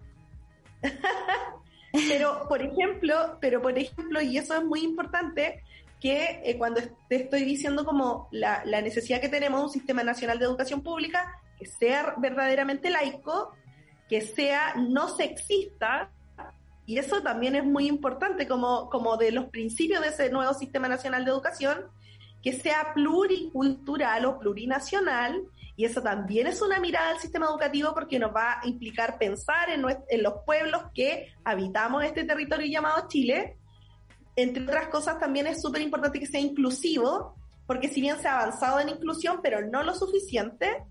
[1.92, 5.62] pero, por ejemplo, pero por ejemplo, y eso es muy importante,
[6.00, 10.02] que eh, cuando te estoy diciendo como la, la necesidad que tenemos de un sistema
[10.02, 13.54] nacional de educación pública que sea verdaderamente laico,
[14.08, 16.10] que sea no sexista,
[16.86, 20.88] y eso también es muy importante como, como de los principios de ese nuevo Sistema
[20.88, 21.86] Nacional de Educación,
[22.42, 25.42] que sea pluricultural o plurinacional,
[25.76, 29.70] y eso también es una mirada al sistema educativo porque nos va a implicar pensar
[29.70, 33.56] en, en los pueblos que habitamos este territorio llamado Chile.
[34.36, 38.40] Entre otras cosas, también es súper importante que sea inclusivo, porque si bien se ha
[38.40, 40.84] avanzado en inclusión, pero no lo suficiente,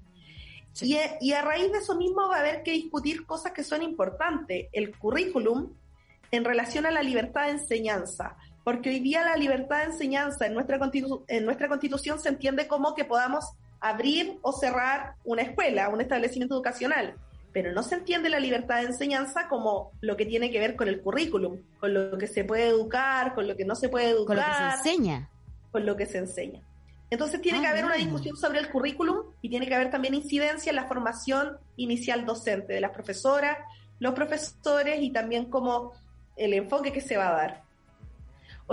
[0.79, 3.83] y, y, a raíz de eso mismo va a haber que discutir cosas que son
[3.83, 4.67] importantes.
[4.71, 5.73] El currículum
[6.31, 10.53] en relación a la libertad de enseñanza, porque hoy día la libertad de enseñanza en
[10.53, 10.79] nuestra,
[11.27, 16.55] en nuestra constitución se entiende como que podamos abrir o cerrar una escuela, un establecimiento
[16.55, 17.15] educacional,
[17.51, 20.87] pero no se entiende la libertad de enseñanza como lo que tiene que ver con
[20.87, 24.37] el currículum, con lo que se puede educar, con lo que no se puede educar.
[24.37, 25.29] Con lo que se enseña.
[25.71, 26.61] Con lo que se enseña.
[27.09, 30.13] Entonces tiene que ah, haber una discusión sobre el currículum y tiene que haber también
[30.13, 33.57] incidencia en la formación inicial docente de las profesoras,
[33.99, 35.91] los profesores y también como
[36.37, 37.63] el enfoque que se va a dar.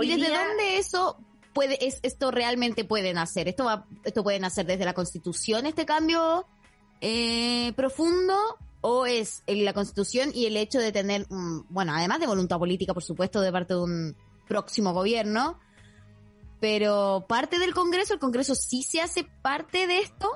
[0.01, 1.19] ¿Y desde dónde eso
[1.59, 3.49] puede, es, esto realmente puede nacer?
[3.49, 6.45] ¿Esto, ¿Esto puede nacer desde la Constitución, este cambio
[7.01, 8.33] eh, profundo?
[8.79, 11.25] ¿O es la Constitución y el hecho de tener,
[11.67, 14.15] bueno, además de voluntad política, por supuesto, de parte de un
[14.47, 15.59] próximo gobierno,
[16.61, 20.29] pero parte del Congreso, el Congreso sí se hace parte de esto?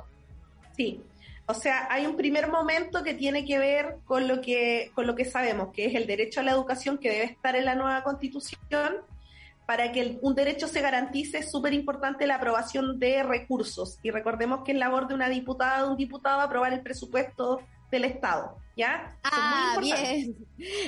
[0.76, 1.00] Sí,
[1.46, 5.16] o sea, hay un primer momento que tiene que ver con lo que, con lo
[5.16, 8.04] que sabemos, que es el derecho a la educación que debe estar en la nueva
[8.04, 8.98] constitución.
[9.66, 13.98] Para que un derecho se garantice es súper importante la aprobación de recursos.
[14.04, 18.06] Y recordemos que es labor de una diputada, de un diputado, aprobar el presupuesto del
[18.06, 18.58] Estado.
[18.76, 19.16] ¿Ya?
[19.24, 20.36] Ah, bien.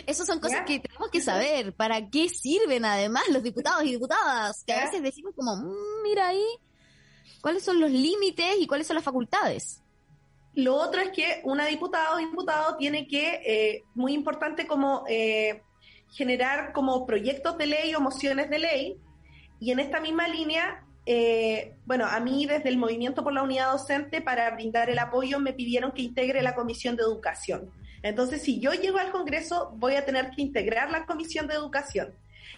[0.08, 1.74] Esas son cosas que tenemos que saber.
[1.74, 4.64] ¿Para qué sirven además los diputados y diputadas?
[4.66, 6.46] Que a veces decimos como, mm, mira ahí,
[7.42, 9.82] ¿cuáles son los límites y cuáles son las facultades?
[10.56, 15.62] Lo otro es que una diputada o diputado tiene que, eh, muy importante como eh,
[16.16, 18.98] generar como proyectos de ley o mociones de ley,
[19.60, 23.72] y en esta misma línea, eh, bueno, a mí desde el Movimiento por la Unidad
[23.72, 27.70] Docente, para brindar el apoyo, me pidieron que integre la Comisión de Educación.
[28.02, 32.14] Entonces, si yo llego al Congreso, voy a tener que integrar la Comisión de Educación.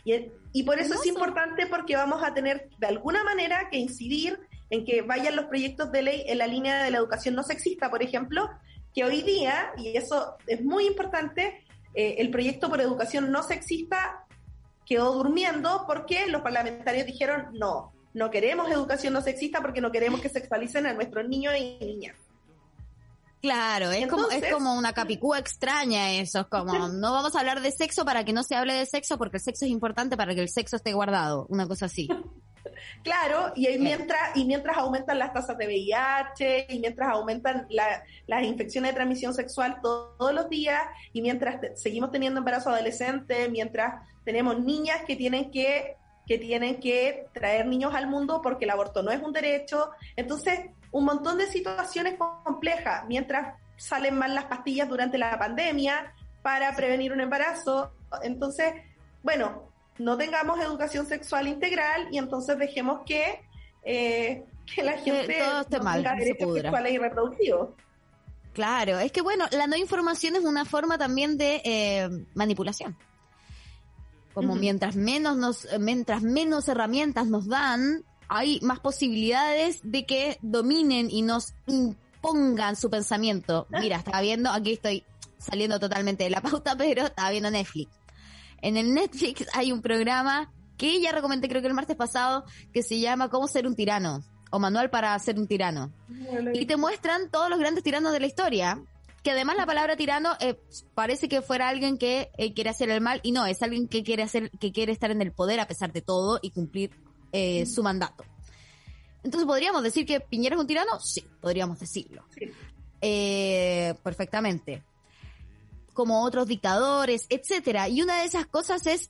[0.06, 4.40] Y, y por eso es importante porque vamos a tener de alguna manera que incidir
[4.70, 7.90] en que vayan los proyectos de ley en la línea de la educación no sexista,
[7.90, 8.50] por ejemplo,
[8.94, 11.64] que hoy día, y eso es muy importante,
[11.94, 14.26] eh, el proyecto por educación no sexista
[14.86, 20.22] quedó durmiendo porque los parlamentarios dijeron no, no queremos educación no sexista porque no queremos
[20.22, 22.16] que sexualicen a nuestros niños y niñas.
[23.42, 27.62] Claro, es como es como una capicúa extraña eso, es como no vamos a hablar
[27.62, 30.34] de sexo para que no se hable de sexo porque el sexo es importante para
[30.34, 32.08] que el sexo esté guardado, una cosa así.
[33.04, 38.92] Claro, y mientras, y mientras aumentan las tasas de VIH, y mientras aumentan las infecciones
[38.92, 40.82] de transmisión sexual todos los días,
[41.14, 47.28] y mientras seguimos teniendo embarazo adolescente, mientras tenemos niñas que tienen que, que tienen que
[47.34, 49.92] traer niños al mundo porque el aborto no es un derecho.
[50.16, 50.60] Entonces,
[50.92, 57.14] un montón de situaciones complejas, mientras salen mal las pastillas durante la pandemia para prevenir
[57.14, 57.94] un embarazo.
[58.22, 58.74] Entonces,
[59.24, 63.42] bueno, no tengamos educación sexual integral y entonces dejemos que,
[63.84, 67.70] eh, que la gente todo esté mal, tenga derechos sexuales y reproductivos.
[68.54, 72.98] Claro, es que bueno, la no información es una forma también de eh, manipulación.
[74.34, 81.10] Como mientras menos nos, mientras menos herramientas nos dan, hay más posibilidades de que dominen
[81.10, 83.68] y nos impongan su pensamiento.
[83.70, 85.04] Mira, estaba viendo, aquí estoy
[85.38, 87.92] saliendo totalmente de la pauta, pero estaba viendo Netflix.
[88.62, 92.84] En el Netflix hay un programa que ya recomendé creo que el martes pasado que
[92.84, 95.92] se llama Cómo ser un tirano o Manual para ser un tirano.
[96.54, 98.82] Y te muestran todos los grandes tiranos de la historia.
[99.24, 100.58] Que además la palabra tirano eh,
[100.94, 104.02] parece que fuera alguien que eh, quiere hacer el mal y no, es alguien que
[104.04, 106.92] quiere hacer, que quiere estar en el poder a pesar de todo y cumplir
[107.34, 108.24] eh, su mandato.
[109.24, 110.98] Entonces, ¿podríamos decir que Piñera es un tirano?
[111.02, 112.24] Sí, podríamos decirlo.
[113.02, 114.84] perfectamente
[115.98, 117.90] como otros dictadores, etcétera.
[117.90, 119.10] Y una de esas cosas es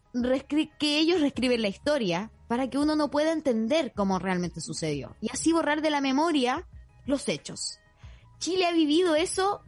[0.80, 5.30] que ellos reescriben la historia para que uno no pueda entender cómo realmente sucedió y
[5.30, 6.66] así borrar de la memoria
[7.06, 7.80] los hechos.
[8.40, 9.60] Chile ha vivido eso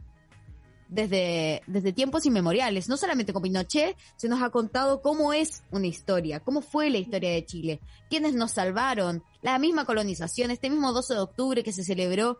[0.88, 5.88] desde, desde tiempos inmemoriales, no solamente con Pinochet, se nos ha contado cómo es una
[5.88, 10.94] historia, cómo fue la historia de Chile, quiénes nos salvaron, la misma colonización, este mismo
[10.94, 12.38] 12 de octubre que se celebró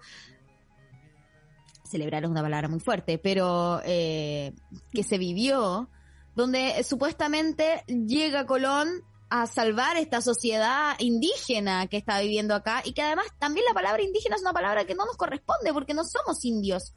[1.90, 4.54] celebrar es una palabra muy fuerte, pero eh,
[4.92, 5.90] que se vivió,
[6.34, 13.02] donde supuestamente llega Colón a salvar esta sociedad indígena que está viviendo acá y que
[13.02, 16.44] además también la palabra indígena es una palabra que no nos corresponde porque no somos
[16.44, 16.94] indios.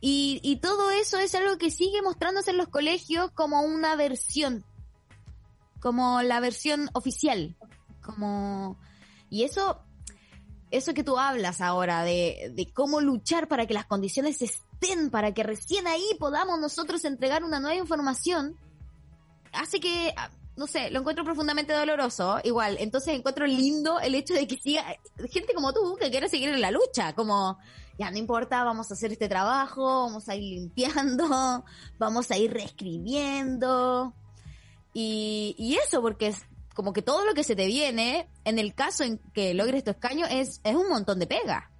[0.00, 4.64] Y, y todo eso es algo que sigue mostrándose en los colegios como una versión,
[5.80, 7.56] como la versión oficial,
[8.02, 8.78] como...
[9.30, 9.83] Y eso
[10.70, 15.32] eso que tú hablas ahora de, de cómo luchar para que las condiciones estén, para
[15.32, 18.56] que recién ahí podamos nosotros entregar una nueva información,
[19.52, 22.76] hace que, ah, no sé, lo encuentro profundamente doloroso, igual.
[22.80, 24.84] Entonces encuentro lindo el hecho de que siga
[25.30, 27.58] gente como tú que quiere seguir en la lucha, como,
[27.98, 31.64] ya no importa, vamos a hacer este trabajo, vamos a ir limpiando,
[31.98, 34.14] vamos a ir reescribiendo.
[34.92, 36.34] Y, y eso, porque
[36.74, 39.90] como que todo lo que se te viene, en el caso en que logres tu
[39.90, 41.70] escaño, es, es un montón de pega.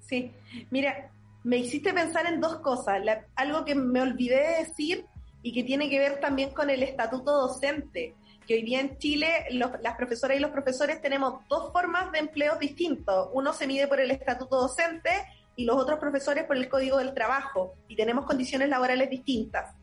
[0.00, 0.32] Sí,
[0.70, 1.12] mira,
[1.44, 3.02] me hiciste pensar en dos cosas.
[3.36, 5.06] algo que me olvidé de decir
[5.42, 8.14] y que tiene que ver también con el estatuto docente,
[8.46, 12.56] que hoy día en Chile las profesoras y los profesores tenemos dos formas de empleo
[12.56, 13.28] distintos.
[13.32, 15.10] Uno se mide por el estatuto docente
[15.54, 19.74] y los otros profesores por el código del trabajo y tenemos condiciones laborales distintas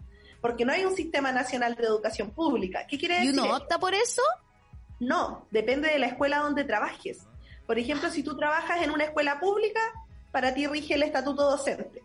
[0.41, 2.86] porque no hay un sistema nacional de educación pública.
[2.88, 3.36] ¿Qué quiere decir?
[3.36, 4.22] ¿Y uno opta por eso?
[5.00, 7.28] No, depende de la escuela donde trabajes.
[7.66, 9.82] Por ejemplo, si tú trabajas en una escuela pública,
[10.32, 12.04] para ti rige el estatuto docente.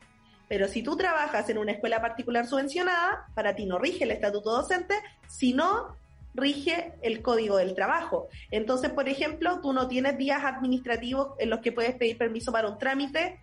[0.49, 4.51] Pero si tú trabajas en una escuela particular subvencionada, para ti no rige el estatuto
[4.51, 4.95] docente,
[5.27, 5.97] sino
[6.35, 8.29] rige el código del trabajo.
[8.51, 12.69] Entonces, por ejemplo, tú no tienes días administrativos en los que puedes pedir permiso para
[12.69, 13.41] un trámite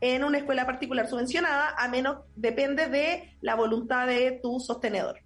[0.00, 5.20] en una escuela particular subvencionada, a menos depende de la voluntad de tu sostenedor.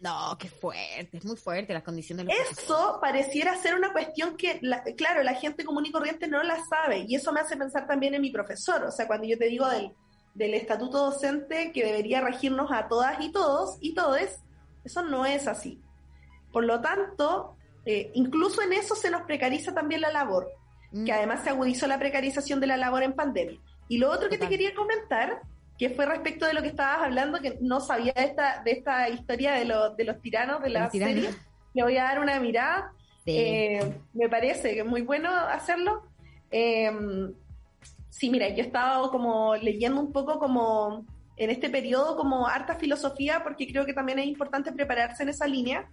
[0.00, 2.26] No, qué fuerte, es muy fuerte las condiciones.
[2.26, 4.60] De eso pareciera ser una cuestión que,
[4.96, 8.14] claro, la gente común y corriente no la sabe y eso me hace pensar también
[8.14, 8.84] en mi profesor.
[8.84, 9.92] O sea, cuando yo te digo del,
[10.34, 14.38] del estatuto docente que debería regirnos a todas y todos y todes,
[14.84, 15.80] eso no es así.
[16.52, 20.50] Por lo tanto, eh, incluso en eso se nos precariza también la labor,
[20.90, 21.14] que mm.
[21.14, 23.60] además se agudizó la precarización de la labor en pandemia.
[23.88, 25.40] Y lo otro que te quería comentar,
[25.78, 29.08] que fue respecto de lo que estabas hablando, que no sabía de esta, de esta
[29.08, 29.64] historia de,
[29.96, 31.30] de los tiranos de la serie,
[31.74, 32.92] le voy a dar una mirada.
[33.26, 33.80] Eh,
[34.14, 36.02] me parece que es muy bueno hacerlo.
[36.50, 36.90] Eh,
[38.16, 41.04] Sí, mira, yo he estado como leyendo un poco como
[41.36, 45.46] en este periodo como harta filosofía porque creo que también es importante prepararse en esa
[45.46, 45.86] línea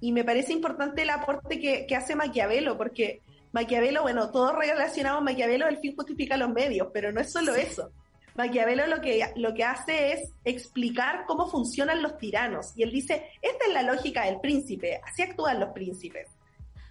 [0.00, 3.20] y me parece importante el aporte que, hace Maquiavelo porque
[3.50, 7.56] Maquiavelo, bueno, todo relacionado a Maquiavelo, el fin justifica los medios, pero no es solo
[7.56, 7.90] eso.
[8.36, 12.72] Maquiavelo lo que, lo que hace es explicar cómo funcionan los tiranos.
[12.76, 16.28] Y él dice, esta es la lógica del príncipe, así actúan los príncipes,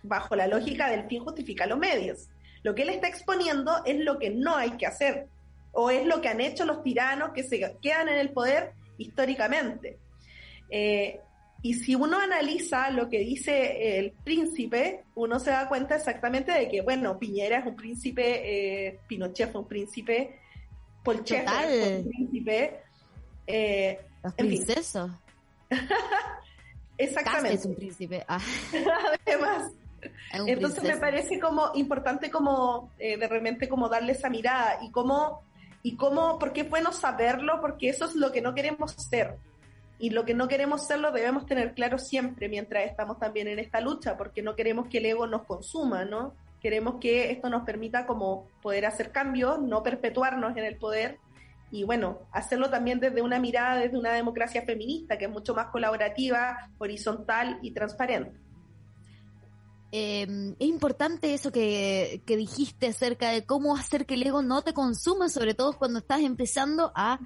[0.04, 2.30] bajo la lógica del fin justifica los medios.
[2.64, 5.28] Lo que él está exponiendo es lo que no hay que hacer,
[5.72, 10.00] o es lo que han hecho los tiranos que se quedan en el poder históricamente.
[10.70, 11.20] Eh,
[11.62, 16.70] y si uno analiza lo que dice el príncipe, uno se da cuenta exactamente de
[16.70, 20.40] que, bueno, Piñera es un príncipe, eh, Pinochet fue un príncipe,
[21.06, 22.82] Polchef fue un príncipe.
[23.48, 25.12] Eh, Los princesos.
[26.98, 27.54] Exactamente.
[27.54, 28.26] es un príncipe.
[28.28, 28.40] Ah.
[29.26, 29.72] Además.
[30.34, 35.42] Entonces me parece como importante como eh, de repente como darle esa mirada y cómo,
[35.82, 39.36] y cómo, porque es bueno saberlo, porque eso es lo que no queremos ser.
[39.98, 43.60] Y lo que no queremos ser lo debemos tener claro siempre mientras estamos también en
[43.60, 46.34] esta lucha, porque no queremos que el ego nos consuma, ¿no?
[46.66, 51.20] Queremos que esto nos permita como poder hacer cambios, no perpetuarnos en el poder
[51.70, 55.68] y bueno, hacerlo también desde una mirada, desde una democracia feminista, que es mucho más
[55.68, 58.40] colaborativa, horizontal y transparente.
[59.92, 64.74] Em, es importante eso que, dijiste acerca de cómo hacer que el ego no te
[64.74, 67.20] consuma, sobre todo cuando estás empezando a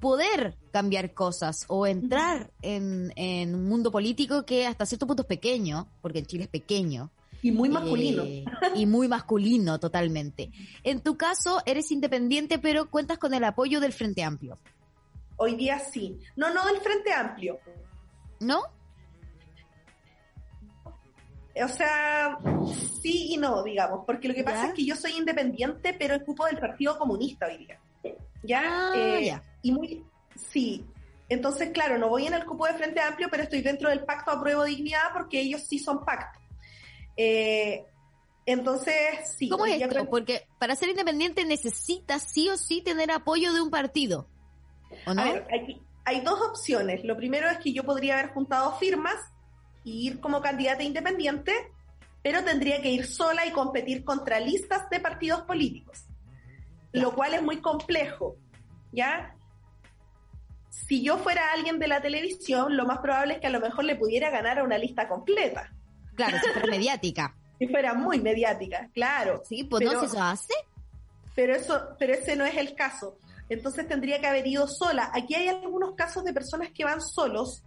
[0.00, 5.86] poder cambiar cosas o entrar en, un mundo político que hasta cierto punto es pequeño,
[6.00, 7.10] porque en Chile es pequeño.
[7.44, 8.22] Y muy masculino.
[8.22, 8.42] Eh,
[8.74, 10.50] y muy masculino, totalmente.
[10.82, 14.58] En tu caso, eres independiente, pero cuentas con el apoyo del Frente Amplio.
[15.36, 16.18] Hoy día sí.
[16.36, 17.60] No, no del Frente Amplio.
[18.40, 18.62] ¿No?
[21.62, 22.38] O sea,
[23.02, 26.46] sí y no, digamos, porque lo que pasa es que yo soy independiente, pero ocupo
[26.46, 27.78] del Partido Comunista hoy día.
[28.42, 28.62] ¿Ya?
[28.64, 30.02] Ah, eh, y muy,
[30.34, 30.82] sí.
[31.28, 34.30] Entonces, claro, no voy en el cupo de Frente Amplio, pero estoy dentro del Pacto
[34.30, 36.40] Apruebo Dignidad porque ellos sí son pacto.
[37.16, 37.84] Eh,
[38.46, 38.94] entonces,
[39.36, 39.48] sí.
[39.48, 40.08] ¿Cómo es esto?
[40.10, 44.28] Porque para ser independiente necesitas sí o sí tener apoyo de un partido.
[45.06, 45.22] ¿O no?
[45.22, 45.46] A ver,
[46.04, 47.04] hay dos opciones.
[47.04, 49.16] Lo primero es que yo podría haber juntado firmas
[49.82, 51.52] y ir como candidata independiente,
[52.22, 56.06] pero tendría que ir sola y competir contra listas de partidos políticos,
[56.92, 58.36] lo cual es muy complejo,
[58.92, 59.36] ¿ya?
[60.70, 63.84] Si yo fuera alguien de la televisión, lo más probable es que a lo mejor
[63.84, 65.72] le pudiera ganar a una lista completa.
[66.14, 67.34] Claro, fuera mediática.
[67.58, 69.42] Si fuera muy mediática, claro.
[69.48, 70.54] Sí, pues no se hace.
[71.34, 73.18] Pero eso, pero ese no es el caso.
[73.48, 75.10] Entonces tendría que haber ido sola.
[75.12, 77.62] Aquí hay algunos casos de personas que van solos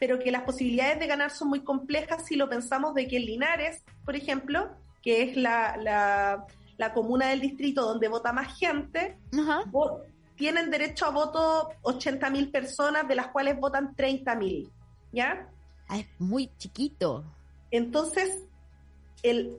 [0.00, 3.26] pero que las posibilidades de ganar son muy complejas si lo pensamos de que en
[3.26, 4.70] Linares, por ejemplo,
[5.02, 5.76] que es la,
[6.78, 9.18] la, comuna del distrito donde vota más gente,
[10.36, 14.70] tienen derecho a voto 80.000 personas, de las cuales votan 30.000,
[15.12, 15.46] ¿ya?
[15.86, 17.22] Ah, es muy chiquito.
[17.70, 18.46] Entonces,
[19.22, 19.56] el,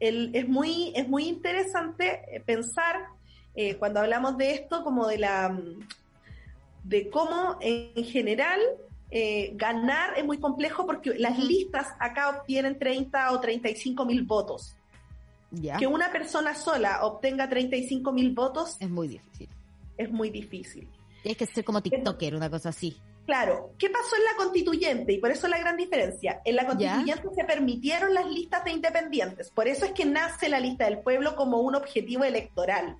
[0.00, 3.06] el, es, muy, es muy interesante eh, pensar,
[3.54, 5.58] eh, cuando hablamos de esto, como de la
[6.84, 8.60] de cómo en general
[9.10, 14.76] eh, ganar es muy complejo porque las listas acá obtienen 30 o 35 mil votos.
[15.78, 19.48] Que una persona sola obtenga 35 mil votos es muy difícil.
[19.96, 20.88] Es muy difícil.
[21.22, 22.96] Tienes que ser como TikToker, una cosa así.
[23.26, 25.12] Claro, ¿qué pasó en la constituyente?
[25.12, 26.40] Y por eso la gran diferencia.
[26.44, 29.50] En la constituyente se permitieron las listas de independientes.
[29.50, 32.96] Por eso es que nace la lista del pueblo como un objetivo electoral.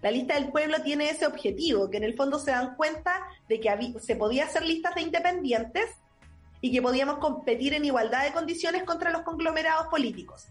[0.00, 3.60] La lista del pueblo tiene ese objetivo, que en el fondo se dan cuenta de
[3.60, 5.90] que se podía hacer listas de independientes
[6.62, 10.48] y que podíamos competir en igualdad de condiciones contra los conglomerados políticos.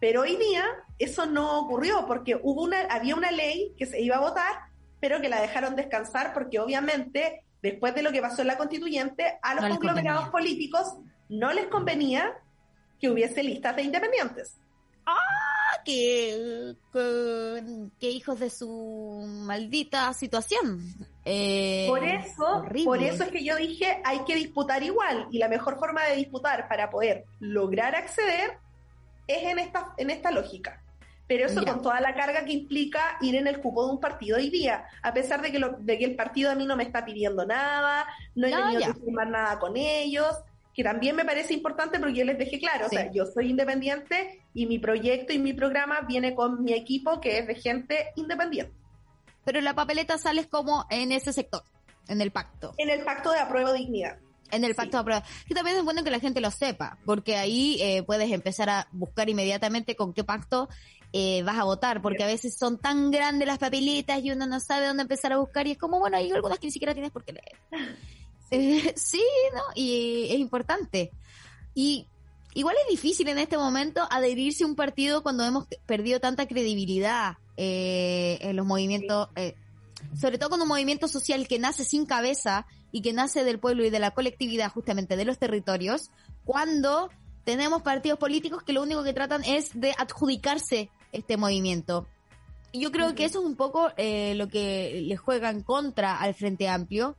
[0.00, 0.64] Pero hoy día
[0.98, 4.54] eso no ocurrió porque hubo una, había una ley que se iba a votar,
[4.98, 9.38] pero que la dejaron descansar porque obviamente después de lo que pasó en la constituyente,
[9.42, 10.96] a los conglomerados políticos
[11.28, 12.34] no les convenía
[13.00, 14.58] que hubiese listas de independientes.
[15.06, 15.16] ¡Ah!
[15.84, 16.74] que,
[17.98, 20.80] que, hijos de su maldita situación.
[21.24, 25.48] Eh, por eso, por eso es que yo dije hay que disputar igual y la
[25.48, 28.58] mejor forma de disputar para poder lograr acceder
[29.26, 30.81] es en esta, en esta lógica.
[31.32, 34.36] Pero eso con toda la carga que implica ir en el cupo de un partido
[34.36, 36.82] hoy día, a pesar de que, lo, de que el partido a mí no me
[36.82, 40.28] está pidiendo nada, no he tenido que firmar nada con ellos,
[40.74, 44.42] que también me parece importante porque yo les dejé claro, o sea, yo soy independiente
[44.52, 48.74] y mi proyecto y mi programa viene con mi equipo que es de gente independiente.
[49.46, 51.62] Pero la papeleta sales como en ese sector,
[52.08, 52.74] en el pacto.
[52.76, 54.18] En el pacto de apruebo dignidad.
[54.50, 55.22] En el pacto de apruebo.
[55.48, 58.86] Que también es bueno que la gente lo sepa, porque ahí eh, puedes empezar a
[58.92, 60.68] buscar inmediatamente con qué pacto
[61.14, 64.60] eh, vas a votar, porque a veces son tan grandes las papeletas y uno no
[64.60, 67.10] sabe dónde empezar a buscar y es como, bueno, hay algunas que ni siquiera tienes
[67.12, 67.56] por qué leer.
[68.54, 69.22] Eh, sí,
[69.54, 69.62] ¿no?
[69.74, 71.10] Y es importante.
[71.74, 72.06] Y
[72.52, 77.38] igual es difícil en este momento adherirse a un partido cuando hemos perdido tanta credibilidad
[77.56, 79.28] eh, en los movimientos,
[80.20, 83.86] sobre todo con un movimiento social que nace sin cabeza y que nace del pueblo
[83.86, 86.10] y de la colectividad justamente de los territorios,
[86.44, 87.08] cuando
[87.44, 92.06] tenemos partidos políticos que lo único que tratan es de adjudicarse este movimiento.
[92.72, 96.34] Yo creo que eso es un poco eh, lo que le juega en contra al
[96.34, 97.16] Frente Amplio.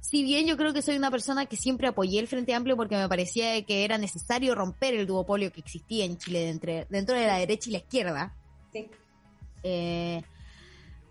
[0.00, 2.96] Si bien yo creo que soy una persona que siempre apoyé el Frente Amplio porque
[2.96, 7.26] me parecía que era necesario romper el duopolio que existía en Chile dentro, dentro de
[7.26, 8.34] la derecha y la izquierda.
[8.72, 8.88] Sí.
[9.62, 10.22] Eh,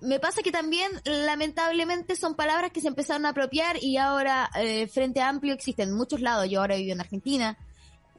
[0.02, 4.88] me pasa que también, lamentablemente, son palabras que se empezaron a apropiar y ahora eh,
[4.88, 6.50] Frente Amplio existe en muchos lados.
[6.50, 7.58] Yo ahora vivo en Argentina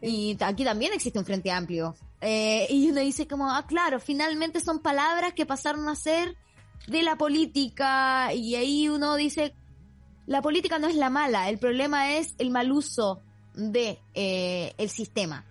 [0.00, 1.94] y aquí también existe un Frente Amplio.
[2.20, 6.36] Eh, y uno dice como, ah, claro, finalmente son palabras que pasaron a ser
[6.86, 9.54] de la política y ahí uno dice,
[10.26, 13.22] la política no es la mala, el problema es el mal uso
[13.54, 15.44] de eh, el sistema.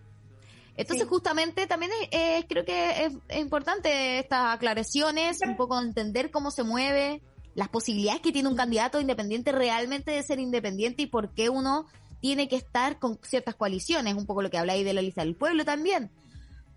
[0.76, 6.63] Entonces justamente también es, creo que es, importante estas aclaraciones, un poco entender cómo se
[6.63, 7.24] mueve,
[7.55, 11.88] las posibilidades que tiene un candidato independiente realmente de ser independiente y por qué uno
[12.20, 15.36] tiene que estar con ciertas coaliciones, un poco lo que habláis de la lista del
[15.36, 16.11] pueblo también.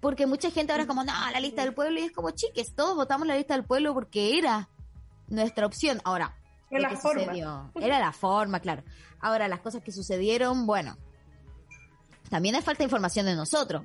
[0.01, 2.75] Porque mucha gente ahora es como, no, la lista del pueblo, y es como, chiques,
[2.75, 4.69] todos votamos la lista del pueblo porque era
[5.29, 6.01] nuestra opción.
[6.05, 6.37] Ahora,
[6.71, 7.71] era la forma.
[7.81, 8.83] era la forma, claro.
[9.21, 10.97] Ahora, las cosas que sucedieron, bueno,
[12.31, 13.83] también hay falta de información de nosotros.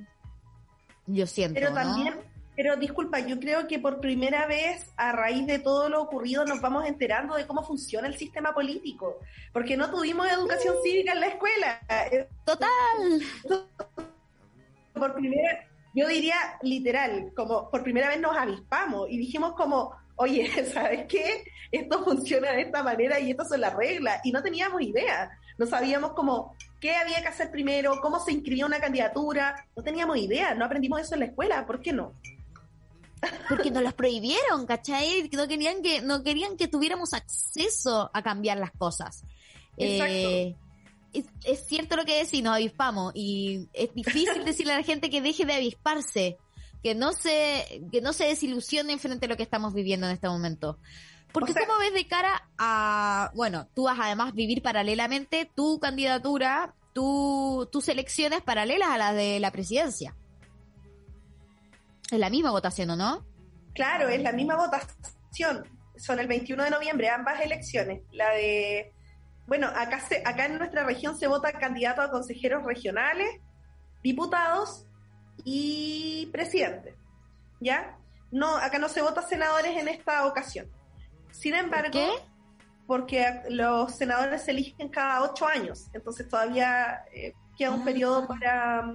[1.06, 1.60] Yo siento.
[1.60, 2.14] Pero también,
[2.56, 6.60] pero disculpa, yo creo que por primera vez, a raíz de todo lo ocurrido, nos
[6.62, 9.20] vamos enterando de cómo funciona el sistema político.
[9.52, 11.80] Porque no tuvimos educación cívica en la escuela.
[12.44, 12.68] Total.
[14.94, 20.46] Por primera yo diría literal, como por primera vez nos avispamos y dijimos como, oye,
[20.72, 21.42] ¿sabes qué?
[21.72, 24.20] Esto funciona de esta manera y estas son las reglas.
[24.22, 25.30] Y no teníamos idea.
[25.56, 29.66] No sabíamos cómo, qué había que hacer primero, cómo se inscribía una candidatura.
[29.74, 30.54] No teníamos idea.
[30.54, 31.66] No aprendimos eso en la escuela.
[31.66, 32.12] ¿Por qué no?
[33.48, 35.30] Porque nos las prohibieron, ¿cachai?
[35.32, 39.24] No querían que, no querían que tuviéramos acceso a cambiar las cosas.
[39.78, 40.12] Exacto.
[40.14, 40.56] Eh,
[41.44, 45.20] es, cierto lo que decís, nos avispamos y es difícil decirle a la gente que
[45.20, 46.38] deje de avisparse,
[46.82, 50.28] que no se, que no se desilusionen frente a lo que estamos viviendo en este
[50.28, 50.78] momento.
[51.32, 57.68] Porque ¿cómo ves de cara a, bueno, tú vas además vivir paralelamente tu candidatura, tu,
[57.70, 60.14] tus elecciones paralelas a las de la presidencia?
[62.10, 63.26] Es la misma votación, ¿o no?
[63.74, 65.68] Claro, es la misma votación.
[65.96, 68.02] Son el 21 de noviembre ambas elecciones.
[68.12, 68.94] La de
[69.46, 73.28] bueno, acá, se, acá en nuestra región se vota candidato a consejeros regionales,
[74.02, 74.86] diputados
[75.44, 76.96] y presidente.
[77.60, 77.96] ¿Ya?
[78.30, 80.66] No, acá no se vota senadores en esta ocasión.
[81.30, 82.10] Sin embargo, ¿Qué?
[82.86, 87.84] porque los senadores se eligen cada ocho años, entonces todavía eh, queda un ah.
[87.84, 88.94] periodo para...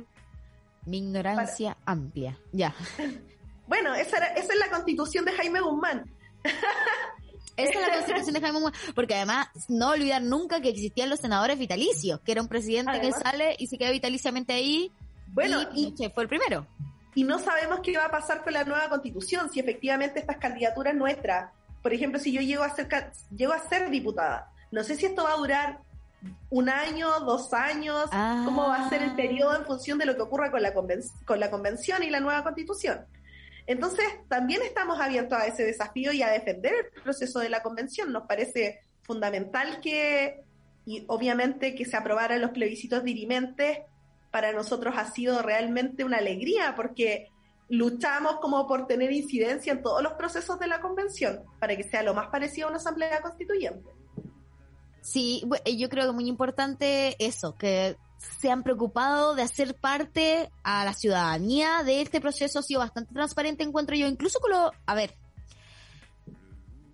[0.86, 2.74] Mi ignorancia amplia, ya.
[3.68, 6.12] bueno, esa, esa es la constitución de Jaime Guzmán.
[7.58, 8.60] Esa es la constitución de Jaime
[8.96, 13.12] porque además no olvidar nunca que existían los senadores vitalicios, que era un presidente que
[13.12, 14.92] sale y se queda vitaliciamente ahí.
[15.28, 16.68] Bueno, y, fue el primero.
[17.16, 20.96] Y no sabemos qué va a pasar con la nueva constitución, si efectivamente estas candidaturas
[20.96, 22.88] nuestras, por ejemplo, si yo llego a ser,
[23.36, 25.80] llego a ser diputada, no sé si esto va a durar
[26.50, 29.16] un año, dos años, cómo va a ser el ah.
[29.16, 32.44] periodo en función de lo que ocurra con la, con la convención y la nueva
[32.44, 33.06] constitución.
[33.72, 38.12] Entonces, también estamos abiertos a ese desafío y a defender el proceso de la convención.
[38.12, 40.42] Nos parece fundamental que,
[40.86, 43.80] y obviamente que se aprobaran los plebiscitos dirimentes,
[44.30, 47.30] para nosotros ha sido realmente una alegría porque
[47.70, 52.04] luchamos como por tener incidencia en todos los procesos de la convención, para que sea
[52.04, 53.90] lo más parecido a una asamblea constituyente.
[55.00, 55.48] Sí,
[55.78, 57.96] yo creo que muy importante eso, que
[58.40, 63.14] se han preocupado de hacer parte a la ciudadanía de este proceso, ha sido bastante
[63.14, 65.16] transparente, encuentro yo, incluso con lo, a ver,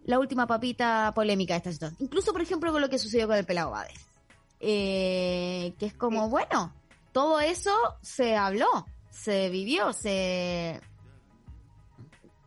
[0.05, 3.37] la última papita polémica de esta situación, incluso por ejemplo con lo que sucedió con
[3.37, 4.07] el pelado Bades,
[4.59, 6.73] eh, que es como, bueno,
[7.11, 7.71] todo eso
[8.01, 10.79] se habló, se vivió, se...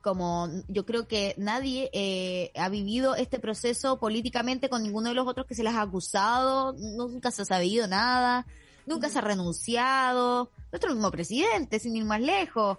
[0.00, 5.26] como yo creo que nadie eh, ha vivido este proceso políticamente con ninguno de los
[5.26, 8.46] otros que se les ha acusado, nunca se ha sabido nada,
[8.86, 12.78] nunca se ha renunciado, nuestro mismo presidente, sin ir más lejos.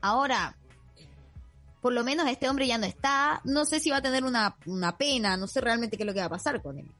[0.00, 0.56] Ahora,
[1.80, 4.56] por lo menos este hombre ya no está, no sé si va a tener una,
[4.66, 6.90] una pena, no sé realmente qué es lo que va a pasar con él.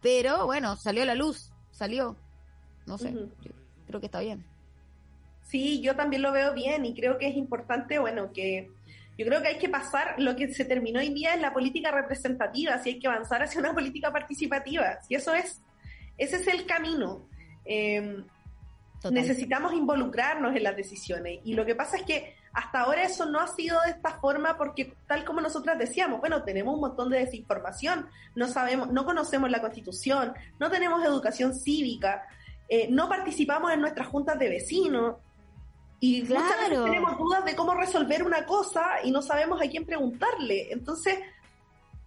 [0.00, 2.16] Pero bueno, salió a la luz, salió.
[2.86, 3.14] No sé,
[3.86, 4.44] creo que está bien.
[5.42, 8.70] Sí, yo también lo veo bien y creo que es importante, bueno, que
[9.16, 11.90] yo creo que hay que pasar, lo que se terminó hoy día es la política
[11.90, 15.60] representativa, si hay que avanzar hacia una política participativa, si eso es,
[16.18, 17.26] ese es el camino.
[17.70, 18.24] Em,
[19.10, 21.40] necesitamos involucrarnos en las decisiones.
[21.44, 24.56] Y lo que pasa es que hasta ahora eso no ha sido de esta forma
[24.56, 29.50] porque tal como nosotras decíamos, bueno, tenemos un montón de desinformación, no sabemos, no conocemos
[29.50, 32.26] la constitución, no tenemos educación cívica,
[32.68, 35.16] eh, no participamos en nuestras juntas de vecinos
[36.00, 39.84] y muchas veces tenemos dudas de cómo resolver una cosa y no sabemos a quién
[39.84, 40.72] preguntarle.
[40.72, 41.18] Entonces,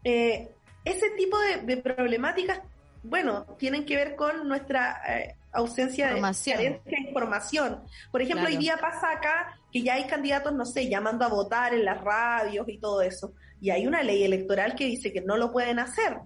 [0.03, 0.49] eh,
[0.84, 2.62] ese tipo de, problemáticas,
[3.04, 7.84] bueno, tienen que ver con nuestra eh, ausencia de, información.
[8.12, 11.74] Por ejemplo, hoy día pasa acá que ya hay candidatos, no sé, llamando a votar
[11.74, 13.34] en las radios y todo eso.
[13.60, 16.18] Y hay una ley electoral que dice que no lo pueden hacer.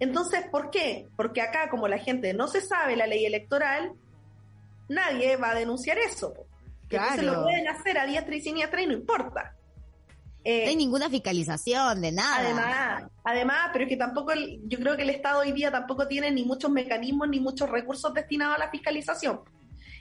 [0.00, 1.06] Entonces, ¿por qué?
[1.16, 3.92] Porque acá, como la gente no se sabe la ley electoral,
[4.88, 6.34] nadie va a denunciar eso.
[6.88, 7.16] Claro.
[7.16, 9.54] Se lo pueden hacer a diestra y siniestra y no importa.
[10.44, 12.38] Eh, no hay ninguna fiscalización de nada.
[12.38, 14.32] Además, además, pero es que tampoco,
[14.64, 18.12] yo creo que el Estado hoy día tampoco tiene ni muchos mecanismos ni muchos recursos
[18.12, 19.40] destinados a la fiscalización.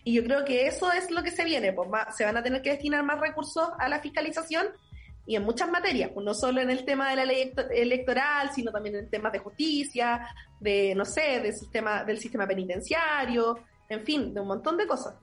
[0.03, 2.61] Y yo creo que eso es lo que se viene, pues se van a tener
[2.61, 4.67] que destinar más recursos a la fiscalización
[5.25, 8.71] y en muchas materias, pues no solo en el tema de la ley electoral, sino
[8.71, 10.27] también en temas de justicia,
[10.59, 15.15] de, no sé, del sistema, del sistema penitenciario, en fin, de un montón de cosas.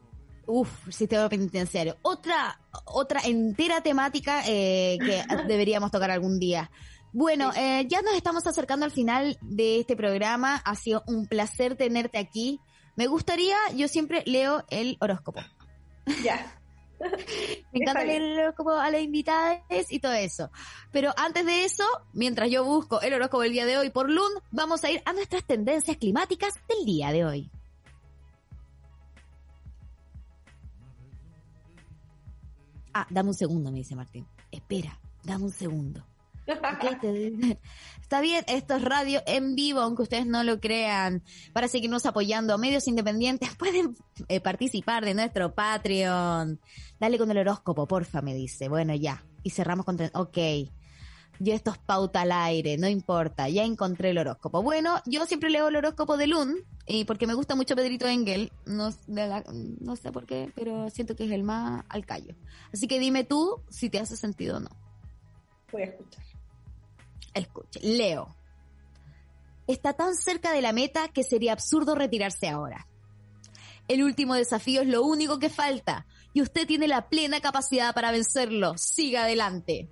[0.47, 1.97] Uf, sistema penitenciario.
[2.03, 6.70] Otra, otra entera temática eh, que deberíamos tocar algún día.
[7.12, 10.57] Bueno, eh, ya nos estamos acercando al final de este programa.
[10.64, 12.61] Ha sido un placer tenerte aquí.
[12.97, 15.41] Me gustaría, yo siempre leo el horóscopo.
[16.22, 16.57] Ya.
[17.72, 20.51] Me encanta leer el horóscopo a las invitadas y todo eso.
[20.93, 24.41] Pero antes de eso, mientras yo busco el horóscopo del día de hoy por Lund,
[24.51, 27.51] vamos a ir a nuestras tendencias climáticas del día de hoy.
[32.93, 34.26] Ah, dame un segundo, me dice Martín.
[34.51, 36.05] Espera, dame un segundo.
[38.01, 41.22] Está bien, esto es radio en vivo, aunque ustedes no lo crean.
[41.53, 43.97] Para seguirnos apoyando, medios independientes pueden
[44.28, 46.61] eh, participar de nuestro Patreon.
[46.99, 48.68] Dale con el horóscopo, porfa, me dice.
[48.68, 49.24] Bueno, ya.
[49.43, 49.99] Y cerramos con...
[50.14, 50.38] Ok.
[51.43, 54.62] Yo esto es pauta al aire, no importa, ya encontré el horóscopo.
[54.62, 56.55] Bueno, yo siempre leo el horóscopo de Lund,
[56.86, 61.24] y porque me gusta mucho Pedrito Engel, no, no sé por qué, pero siento que
[61.24, 62.34] es el más al callo.
[62.74, 64.70] Así que dime tú si te hace sentido o no.
[65.72, 66.24] Voy a escuchar.
[67.32, 68.36] Escuche, Leo.
[69.66, 72.86] Está tan cerca de la meta que sería absurdo retirarse ahora.
[73.88, 78.12] El último desafío es lo único que falta y usted tiene la plena capacidad para
[78.12, 78.76] vencerlo.
[78.76, 79.88] Siga adelante.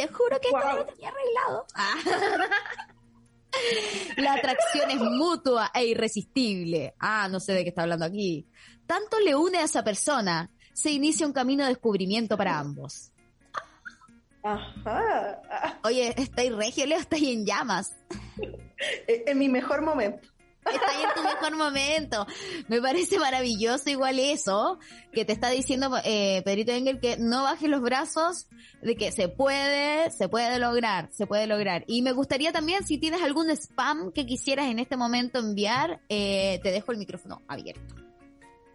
[0.00, 1.66] Te juro que esto lo tenía arreglado.
[4.16, 6.94] La atracción es mutua e irresistible.
[6.98, 8.46] Ah, no sé de qué está hablando aquí.
[8.86, 13.12] Tanto le une a esa persona, se inicia un camino de descubrimiento para ambos.
[14.42, 15.78] Ajá.
[15.84, 17.94] Oye, estáis regio, Leo, estáis en llamas.
[19.06, 20.26] En mi mejor momento.
[20.64, 22.26] Está en tu mejor momento.
[22.68, 24.78] Me parece maravilloso igual eso,
[25.12, 28.46] que te está diciendo eh, Pedrito Engel que no bajes los brazos,
[28.82, 31.84] de que se puede, se puede lograr, se puede lograr.
[31.86, 36.60] Y me gustaría también, si tienes algún spam que quisieras en este momento enviar, eh,
[36.62, 38.09] te dejo el micrófono abierto.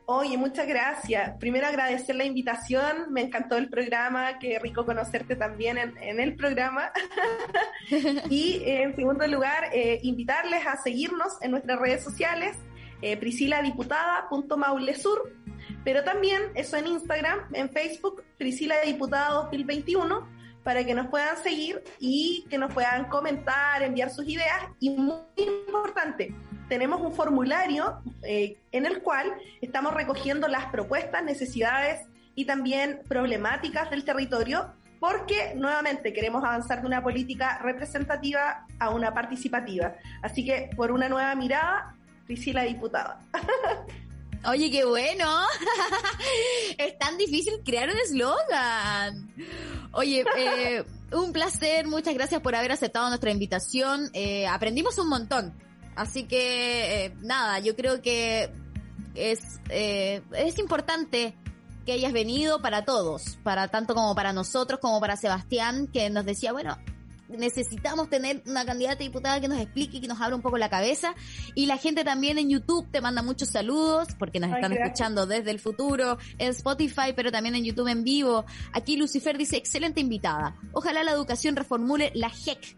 [0.07, 1.35] Oye, muchas gracias.
[1.39, 6.91] Primero agradecer la invitación, me encantó el programa, qué rico conocerte también en, el programa.
[8.29, 12.55] y en segundo lugar, eh, invitarles a seguirnos en nuestras redes sociales,
[13.01, 15.33] eh, prisciladiputada.maulesur,
[15.83, 20.34] pero también eso en Instagram, en Facebook, Priscila Diputada 2021,
[20.65, 25.15] para que nos puedan seguir y que nos puedan comentar, enviar sus ideas y muy
[25.37, 26.33] importante,
[26.67, 33.91] tenemos un formulario eh, en el cual estamos recogiendo las propuestas, necesidades y también problemáticas
[33.91, 39.93] del territorio, porque nuevamente queremos avanzar de una política representativa a una participativa.
[40.23, 41.95] Así que por una nueva mirada,
[42.25, 43.19] Priscila Diputada.
[44.47, 45.25] Oye, qué bueno.
[46.77, 49.33] es tan difícil crear un eslogan.
[49.97, 50.83] Oye, eh,
[51.13, 54.09] un placer, muchas gracias por haber aceptado nuestra invitación.
[54.11, 55.53] Eh, aprendimos un montón.
[55.95, 58.51] Así que, eh, nada, yo creo que
[59.13, 59.39] es,
[59.69, 61.37] eh, es importante
[61.85, 66.25] que hayas venido para todos, para tanto como para nosotros, como para Sebastián, que nos
[66.25, 66.77] decía, bueno,
[67.29, 71.15] necesitamos tener una candidata diputada que nos explique, que nos abra un poco la cabeza.
[71.55, 75.51] Y la gente también en YouTube te manda muchos saludos, porque nos están escuchando desde
[75.51, 78.45] el futuro, en Spotify, pero también en YouTube en vivo.
[78.73, 80.55] Aquí Lucifer dice, excelente invitada.
[80.73, 82.77] Ojalá la educación reformule la JEC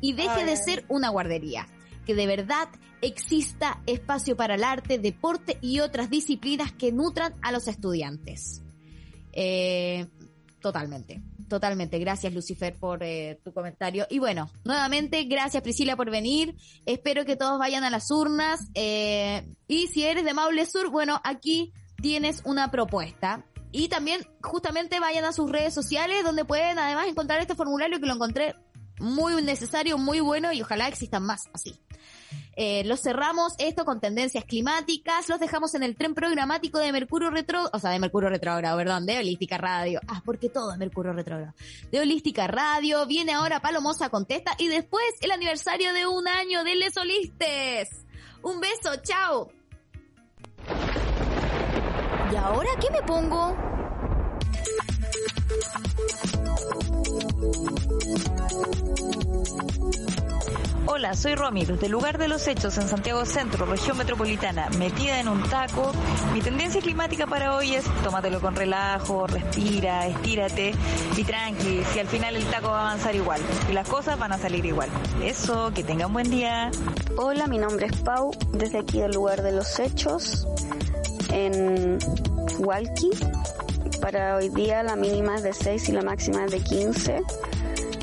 [0.00, 1.66] y deje de ser una guardería.
[2.06, 2.68] Que de verdad
[3.00, 8.62] exista espacio para el arte, deporte y otras disciplinas que nutran a los estudiantes.
[9.32, 10.06] Eh,
[10.60, 11.22] totalmente.
[11.48, 11.98] Totalmente.
[11.98, 14.06] Gracias, Lucifer, por eh, tu comentario.
[14.10, 16.54] Y bueno, nuevamente, gracias, Priscila, por venir.
[16.84, 18.60] Espero que todos vayan a las urnas.
[18.74, 21.72] Eh, y si eres de Maule Sur, bueno, aquí
[22.02, 23.46] tienes una propuesta.
[23.72, 28.06] Y también, justamente, vayan a sus redes sociales, donde pueden además encontrar este formulario que
[28.06, 28.54] lo encontré
[29.00, 31.80] muy necesario, muy bueno y ojalá existan más así.
[32.56, 37.30] Eh, los cerramos esto con tendencias climáticas, los dejamos en el tren programático de Mercurio
[37.30, 40.00] Retro, o sea, de Mercurio Retrógrado, perdón, de Holística Radio.
[40.08, 41.54] Ah, porque todo es Mercurio Retrógrado.
[41.90, 46.76] De Holística Radio, viene ahora Palomosa Contesta y después el aniversario de un año de
[46.76, 47.88] Les Solistes.
[48.42, 49.50] Un beso, chao.
[52.32, 53.56] ¿Y ahora qué me pongo?
[60.90, 65.28] Hola, soy Romy, desde lugar de los hechos en Santiago Centro, región metropolitana, metida en
[65.28, 65.92] un taco.
[66.32, 70.72] Mi tendencia climática para hoy es tómatelo con relajo, respira, estírate
[71.14, 73.38] y tranqui, si al final el taco va a avanzar igual
[73.70, 74.88] y las cosas van a salir igual.
[75.22, 76.70] Eso, que tengan buen día.
[77.18, 80.48] Hola, mi nombre es Pau, desde aquí del lugar de los hechos,
[81.30, 81.98] en
[82.60, 83.10] Walkie.
[84.00, 87.22] Para hoy día la mínima es de 6 y la máxima es de 15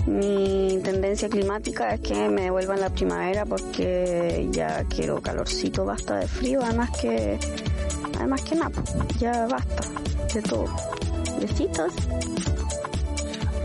[0.05, 6.27] mi tendencia climática es que me devuelvan la primavera porque ya quiero calorcito, basta de
[6.27, 7.39] frío, además que,
[8.17, 8.83] además que nada,
[9.19, 9.83] ya basta
[10.33, 10.67] de todo.
[11.39, 11.93] Besitos.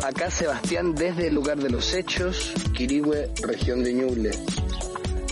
[0.02, 4.30] Acá Sebastián desde el lugar de los hechos, Quirigüe, región de Ñuble.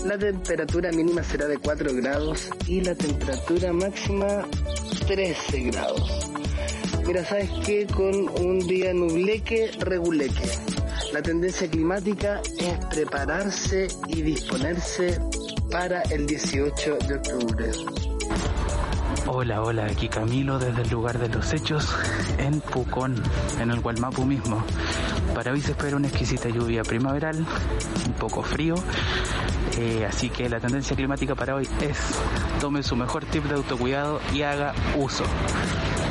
[0.05, 4.47] La temperatura mínima será de 4 grados y la temperatura máxima
[5.07, 6.31] 13 grados.
[7.07, 7.87] Mira, ¿sabes qué?
[7.87, 10.68] Con un día nubleque, reguleque.
[11.13, 15.19] La tendencia climática es prepararse y disponerse
[15.71, 17.71] para el 18 de octubre.
[19.27, 21.95] Hola, hola, aquí Camilo desde el lugar de los hechos
[22.39, 23.23] en Pucón,
[23.59, 24.63] en el Gualmapu mismo.
[25.35, 28.75] Para hoy se espera una exquisita lluvia primaveral, un poco frío,
[29.79, 31.99] eh, así que la tendencia climática para hoy es
[32.61, 35.25] tome su mejor tip de autocuidado y haga uso,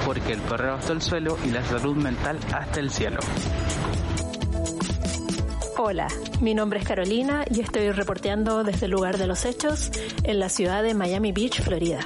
[0.06, 3.20] porque el perreo hasta el suelo y la salud mental hasta el cielo.
[5.80, 6.08] Hola,
[6.42, 9.92] mi nombre es Carolina y estoy reporteando desde el lugar de los hechos
[10.24, 12.00] en la ciudad de Miami Beach, Florida.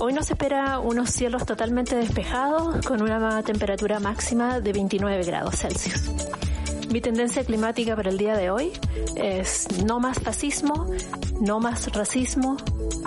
[0.00, 6.02] Hoy nos espera unos cielos totalmente despejados con una temperatura máxima de 29 grados Celsius.
[6.90, 8.72] Mi tendencia climática para el día de hoy
[9.14, 10.90] es no más fascismo,
[11.40, 12.56] no más racismo,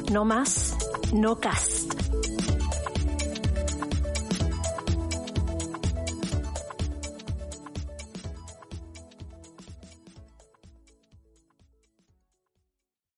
[0.10, 0.78] no más
[1.12, 2.03] no cast.